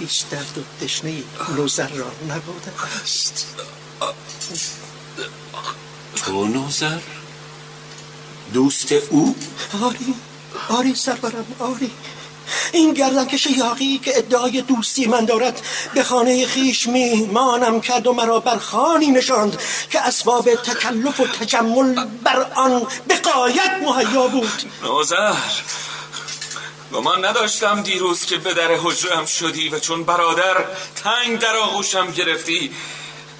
هیچ 0.00 0.28
درد 0.30 0.58
و 0.58 0.84
تشنه 0.84 1.22
نوزر 1.56 1.88
را 1.88 2.12
نبوده 2.28 2.72
است. 3.02 3.46
تو 6.16 6.44
نوزر؟ 6.48 7.00
دوست 8.52 8.92
او؟ 8.92 9.36
آری 9.82 10.14
آری 10.68 10.94
سرورم 10.94 11.46
آری. 11.58 11.90
این 12.72 12.94
گردنکش 12.94 13.46
یاقی 13.46 14.00
که 14.04 14.18
ادعای 14.18 14.62
دوستی 14.62 15.06
من 15.06 15.24
دارد 15.24 15.62
به 15.94 16.02
خانه 16.02 16.46
خیش 16.46 16.86
میهمانم 16.86 17.80
کرد 17.80 18.06
و 18.06 18.12
مرا 18.12 18.40
بر 18.40 18.56
خانی 18.56 19.10
نشاند 19.10 19.58
که 19.90 20.00
اسباب 20.00 20.54
تکلف 20.54 21.20
و 21.20 21.26
تجمل 21.26 22.06
بر 22.22 22.46
آن 22.54 22.86
به 23.06 23.16
قایت 23.16 23.72
مهیا 23.82 24.26
بود. 24.26 24.62
نوزر 24.82 25.34
گمان 26.92 27.24
نداشتم 27.24 27.82
دیروز 27.82 28.24
که 28.24 28.36
به 28.36 28.54
در 28.54 28.74
حجرم 28.82 29.26
شدی 29.26 29.68
و 29.68 29.78
چون 29.78 30.04
برادر 30.04 30.64
تنگ 31.04 31.38
در 31.38 31.56
آغوشم 31.56 32.10
گرفتی. 32.10 32.72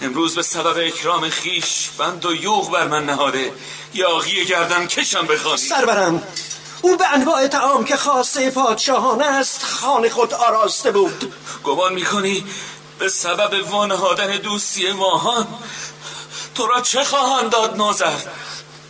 امروز 0.02 0.34
به 0.34 0.42
سبب 0.42 0.86
اکرام 0.86 1.28
خیش 1.28 1.90
بند 1.98 2.26
و 2.26 2.34
یوغ 2.34 2.70
بر 2.70 2.86
من 2.86 3.06
نهاده. 3.06 3.52
یاغی 3.94 4.44
گردن 4.44 4.86
کشم 4.86 5.26
بخوانی. 5.26 5.58
سرورم 5.58 6.22
او 6.82 6.96
به 6.96 7.14
انواع 7.14 7.46
تعام 7.46 7.84
که 7.84 7.96
خاصه 7.96 8.50
پادشاهانه 8.50 9.24
است 9.26 9.64
خانه 9.64 10.08
خود 10.08 10.34
آراسته 10.34 10.90
بود. 10.90 11.34
گمان 11.64 11.92
می‌کنی 11.94 12.44
به 12.98 13.08
سبب 13.08 13.70
وانهادن 13.70 14.36
دوستی 14.36 14.92
ماهان 14.92 15.46
تو 16.54 16.66
را 16.66 16.80
چه 16.80 17.04
خواهند 17.04 17.50
داد 17.50 17.76
نوزر 17.76 18.18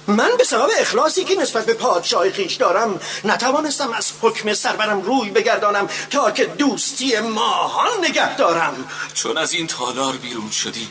من 0.07 0.31
به 0.39 0.45
سبب 0.45 0.69
اخلاصی 0.79 1.25
که 1.25 1.35
نسبت 1.35 1.67
به 1.67 1.75
پادشاه 1.75 2.31
خیش 2.31 2.55
دارم 2.55 3.01
نتوانستم 3.25 3.93
از 3.93 4.13
حکم 4.21 4.55
سرورم 4.55 5.03
روی 5.03 5.31
بگردانم 5.31 5.89
تا 6.11 6.31
که 6.31 6.45
دوستی 6.45 7.21
ماهان 7.21 8.05
نگه 8.05 8.37
دارم. 8.37 8.89
چون 9.15 9.39
از 9.39 9.53
این 9.53 9.67
تالار 9.67 10.17
بیرون 10.17 10.51
شدی 10.51 10.89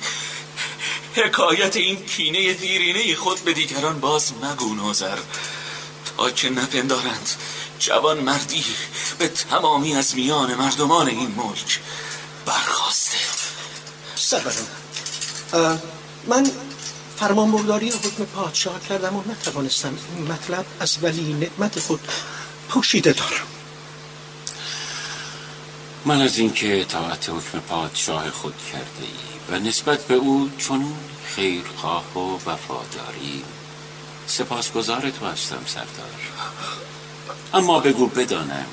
حکایت 1.15 1.75
این 1.75 2.05
کینه 2.05 2.53
دیرینه 2.53 3.15
خود 3.15 3.39
به 3.39 3.53
دیگران 3.53 3.99
باز 3.99 4.31
مگو 4.43 4.75
نوزر 4.75 5.17
تا 6.17 6.31
که 6.31 6.49
نپندارند. 6.49 7.29
جوان 7.79 8.19
مردی 8.19 8.65
به 9.17 9.27
تمامی 9.27 9.95
از 9.95 10.15
میان 10.15 10.55
مردمان 10.55 11.07
این 11.07 11.31
ملک 11.37 11.79
برخواسته. 12.45 13.17
سرورم 14.15 14.67
اه، 15.53 15.79
من 16.27 16.51
فرمان 17.19 17.51
برداری 17.51 17.89
حکم 17.89 18.25
پادشاه 18.25 18.79
کردم 18.89 19.15
و 19.15 19.23
نتوانستم 19.31 19.97
این 20.15 20.31
مطلب 20.31 20.65
از 20.79 20.97
ولی 21.01 21.33
نعمت 21.33 21.79
خود 21.79 21.99
پوشیده 22.69 23.13
دارم. 23.13 23.47
من 26.05 26.21
از 26.21 26.37
اینکه 26.37 26.81
اطاعت 26.81 27.29
حکم 27.29 27.59
پادشاه 27.59 28.29
خود 28.29 28.55
کرده 28.71 29.01
ای 29.01 29.55
و 29.55 29.59
نسبت 29.59 30.07
به 30.07 30.15
او 30.15 30.49
چون 30.57 30.93
خیرخواه 31.35 32.17
و 32.17 32.35
وفاداری 32.49 33.43
سپاسگزار 34.27 35.09
تو 35.09 35.25
هستم 35.25 35.63
سردار 35.65 36.09
اما 37.53 37.79
بگو 37.79 38.07
بدانم 38.07 38.65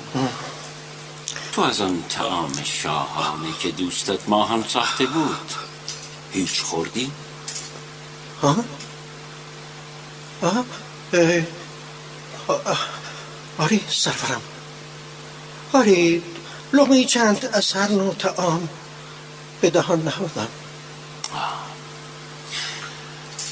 تو 1.51 1.61
از 1.61 1.81
آن 1.81 2.03
تعام 2.09 2.63
شاهانه 2.63 3.47
که 3.59 3.71
دوستت 3.71 4.29
ماهان 4.29 4.63
ساخته 4.67 5.05
بود 5.05 5.51
هیچ 6.31 6.61
خوردی؟ 6.61 7.11
ها؟ 8.41 8.55
آه؟ 10.41 10.65
آری 13.57 13.81
سرورم 13.89 14.41
آری 15.73 16.23
لغمه 16.73 17.05
چند 17.05 17.49
از 17.53 17.73
هر 17.73 17.91
نوع 17.91 18.13
تعام 18.13 18.69
به 19.61 19.69
دهان 19.69 20.01
نهادم 20.01 20.47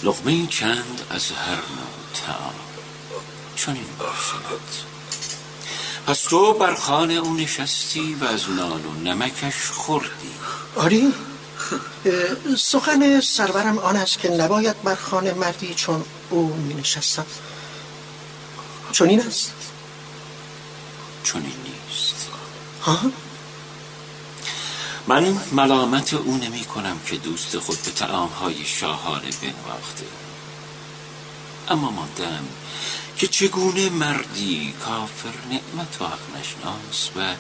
لغمه 0.04 0.48
چند 0.48 1.02
از 1.10 1.32
هر 1.32 1.56
نوع 1.56 2.26
تعام 2.26 2.54
چون 3.56 3.76
این 3.76 3.86
باشد. 4.00 4.88
پس 6.08 6.22
تو 6.22 6.54
بر 6.54 6.76
خانه 6.76 7.14
او 7.14 7.34
نشستی 7.34 8.14
و 8.14 8.24
از 8.24 8.50
نان 8.50 8.86
و 8.86 8.94
نمکش 9.04 9.72
خوردی. 9.72 10.32
آری؟ 10.76 11.14
سخن 12.58 13.22
سرورم 13.22 13.78
آن 13.78 13.96
است 13.96 14.20
که 14.20 14.30
نباید 14.30 14.82
بر 14.84 14.96
خانه 14.96 15.34
مردی 15.34 15.74
چون 15.74 16.06
او 16.30 16.54
می 16.54 16.74
نشستم. 16.74 17.26
چون 18.92 19.10
این 19.10 19.22
است؟ 19.22 19.52
چون 21.24 21.42
این 21.42 21.56
نیست. 21.64 22.28
ها؟ 22.82 23.00
من 25.08 25.38
ملامت 25.52 26.14
او 26.14 26.38
نمی 26.38 26.66
کنم 26.66 27.00
که 27.06 27.16
دوست 27.16 27.58
خود 27.58 27.82
به 27.82 27.92
تعامهای 27.92 28.66
شاهانه 28.66 29.30
بنواخته. 29.42 30.06
اما 31.70 31.92
ماندم 31.92 32.46
که 33.18 33.28
چگونه 33.28 33.90
مردی 33.90 34.74
کافر 34.86 35.34
نعمت 35.50 36.02
و 36.02 36.06
حق 36.06 36.40
نشناس 36.40 37.10
و 37.16 37.36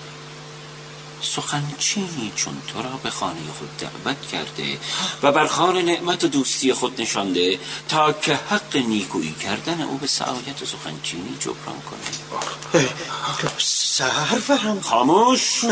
سخنچینی 1.21 2.31
چون 2.35 2.61
تو 2.67 2.81
را 2.81 2.89
به 3.03 3.09
خانه 3.09 3.39
خود 3.59 3.77
دعوت 3.77 4.27
کرده 4.27 4.79
و 5.23 5.31
بر 5.31 5.47
خانه 5.47 5.81
نعمت 5.81 6.23
و 6.23 6.27
دوستی 6.27 6.73
خود 6.73 7.01
نشانده 7.01 7.59
تا 7.89 8.13
که 8.13 8.35
حق 8.49 8.77
نیکویی 8.77 9.35
کردن 9.43 9.81
او 9.81 9.97
به 9.97 10.07
سعایت 10.07 10.61
و 10.61 10.65
سخنچینی 10.65 11.37
جبران 11.39 11.81
کنه. 11.81 12.81
اه، 12.83 12.89
سرورم 13.59 14.81
خاموش! 14.81 15.65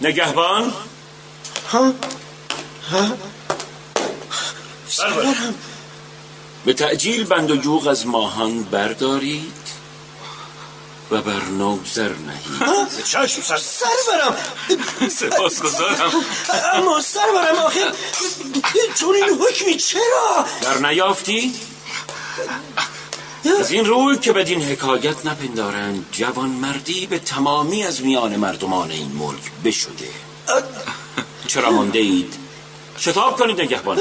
نگهبان؟ 0.00 0.72
ها؟ 1.72 1.94
ها؟ 2.90 3.08
سرورم. 4.88 5.54
به 6.64 6.72
تعجیل 6.72 7.24
بند 7.24 7.50
و 7.50 7.56
جوغ 7.56 7.86
از 7.86 8.06
ماهان 8.06 8.62
بردارید 8.62 9.52
و 11.10 11.22
بر 11.22 11.44
نوزر 11.44 12.08
نهید. 12.08 13.04
چشم 13.04 13.42
سر. 13.42 13.56
سرورم. 13.56 14.36
سپاسگزارم. 15.08 16.12
اما 16.74 17.00
سرورم 17.00 17.56
آخه 17.56 17.80
چون 18.94 19.14
این 19.14 19.38
حکمی 19.40 19.76
چرا؟ 19.76 20.46
در 20.62 20.78
نیافتی؟ 20.78 21.54
از 23.60 23.70
این 23.70 23.84
روی 23.84 24.18
که 24.18 24.32
بدین 24.32 24.62
حکایت 24.62 25.26
نپندارند 25.26 26.06
جوانمردی 26.12 27.06
به 27.06 27.18
تمامی 27.18 27.84
از 27.84 28.02
میان 28.02 28.36
مردمان 28.36 28.90
این 28.90 29.12
ملک 29.12 29.52
بشده. 29.64 30.08
چرا 31.46 31.70
مانده 31.70 31.98
اید 31.98 32.34
شتاب 32.98 33.38
کنید 33.38 33.60
نگهبان. 33.60 33.98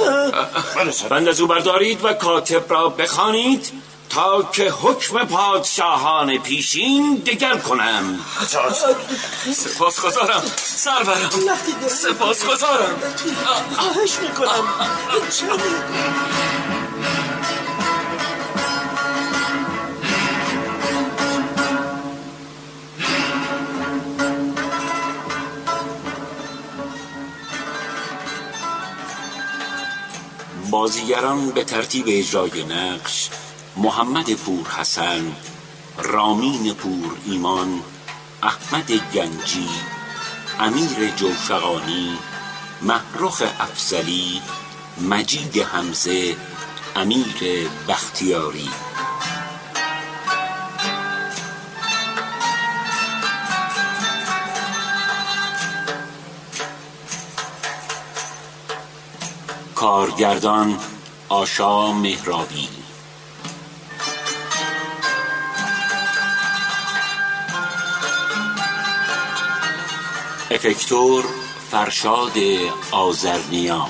بند 1.10 1.28
از 1.28 1.42
او 1.42 1.48
بردارید 1.48 2.06
و 2.06 2.14
کاتب 2.14 2.72
را 2.72 2.90
بخوانید 2.90 3.72
تا 4.10 4.44
که 4.52 4.70
حکم 4.70 5.26
پادشاهان 5.26 6.38
پیشین 6.38 7.16
دگر 7.16 7.58
کنم. 7.58 8.20
سپاس 9.54 10.00
گذارم 10.00 10.44
سرورم 10.56 11.30
سپاس 11.88 12.46
گذارم 12.46 12.96
خواهش 13.76 14.12
می‌کنم. 14.22 14.68
بازیگران 30.74 31.50
به 31.50 31.64
ترتیب 31.64 32.06
اجرای 32.08 32.64
نقش 32.64 33.30
محمد 33.78 34.34
پور 34.34 34.68
حسن 34.68 35.36
رامین 35.98 36.74
پور 36.74 37.18
ایمان 37.26 37.82
احمد 38.44 38.92
گنجی 39.14 39.70
امیر 40.60 41.10
جوشقانی 41.16 42.18
محرخ 42.82 43.44
افزلی 43.60 44.42
مجید 45.10 45.58
حمزه 45.58 46.36
امیر 46.96 47.70
بختیاری. 47.88 48.70
کارگردان 59.84 60.80
آشا 61.30 61.94
مهرابی. 61.94 62.70
افکتور 70.52 71.26
فرشاد 71.72 72.32
آزرنیان 72.92 73.90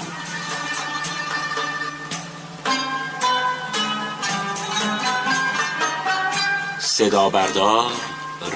صدا 6.80 7.30
بردار 7.30 7.92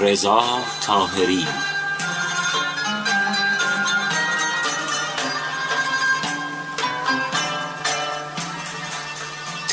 رضا 0.02 0.44
تاهری 0.82 1.48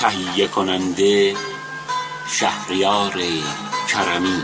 تهیه 0.04 0.48
کننده 0.48 1.34
شهریار 2.28 3.12
کرمی. 3.88 4.42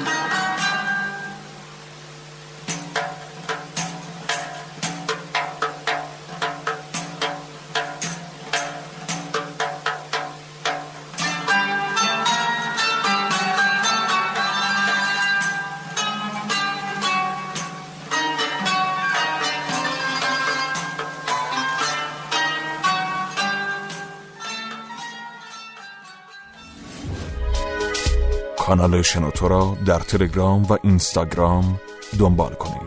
کانال 28.71 29.03
شنوتو 29.03 29.49
را 29.49 29.77
در 29.87 29.99
تلگرام 29.99 30.63
و 30.63 30.79
اینستاگرام 30.83 31.81
دنبال 32.19 32.55
کنید. 32.55 32.80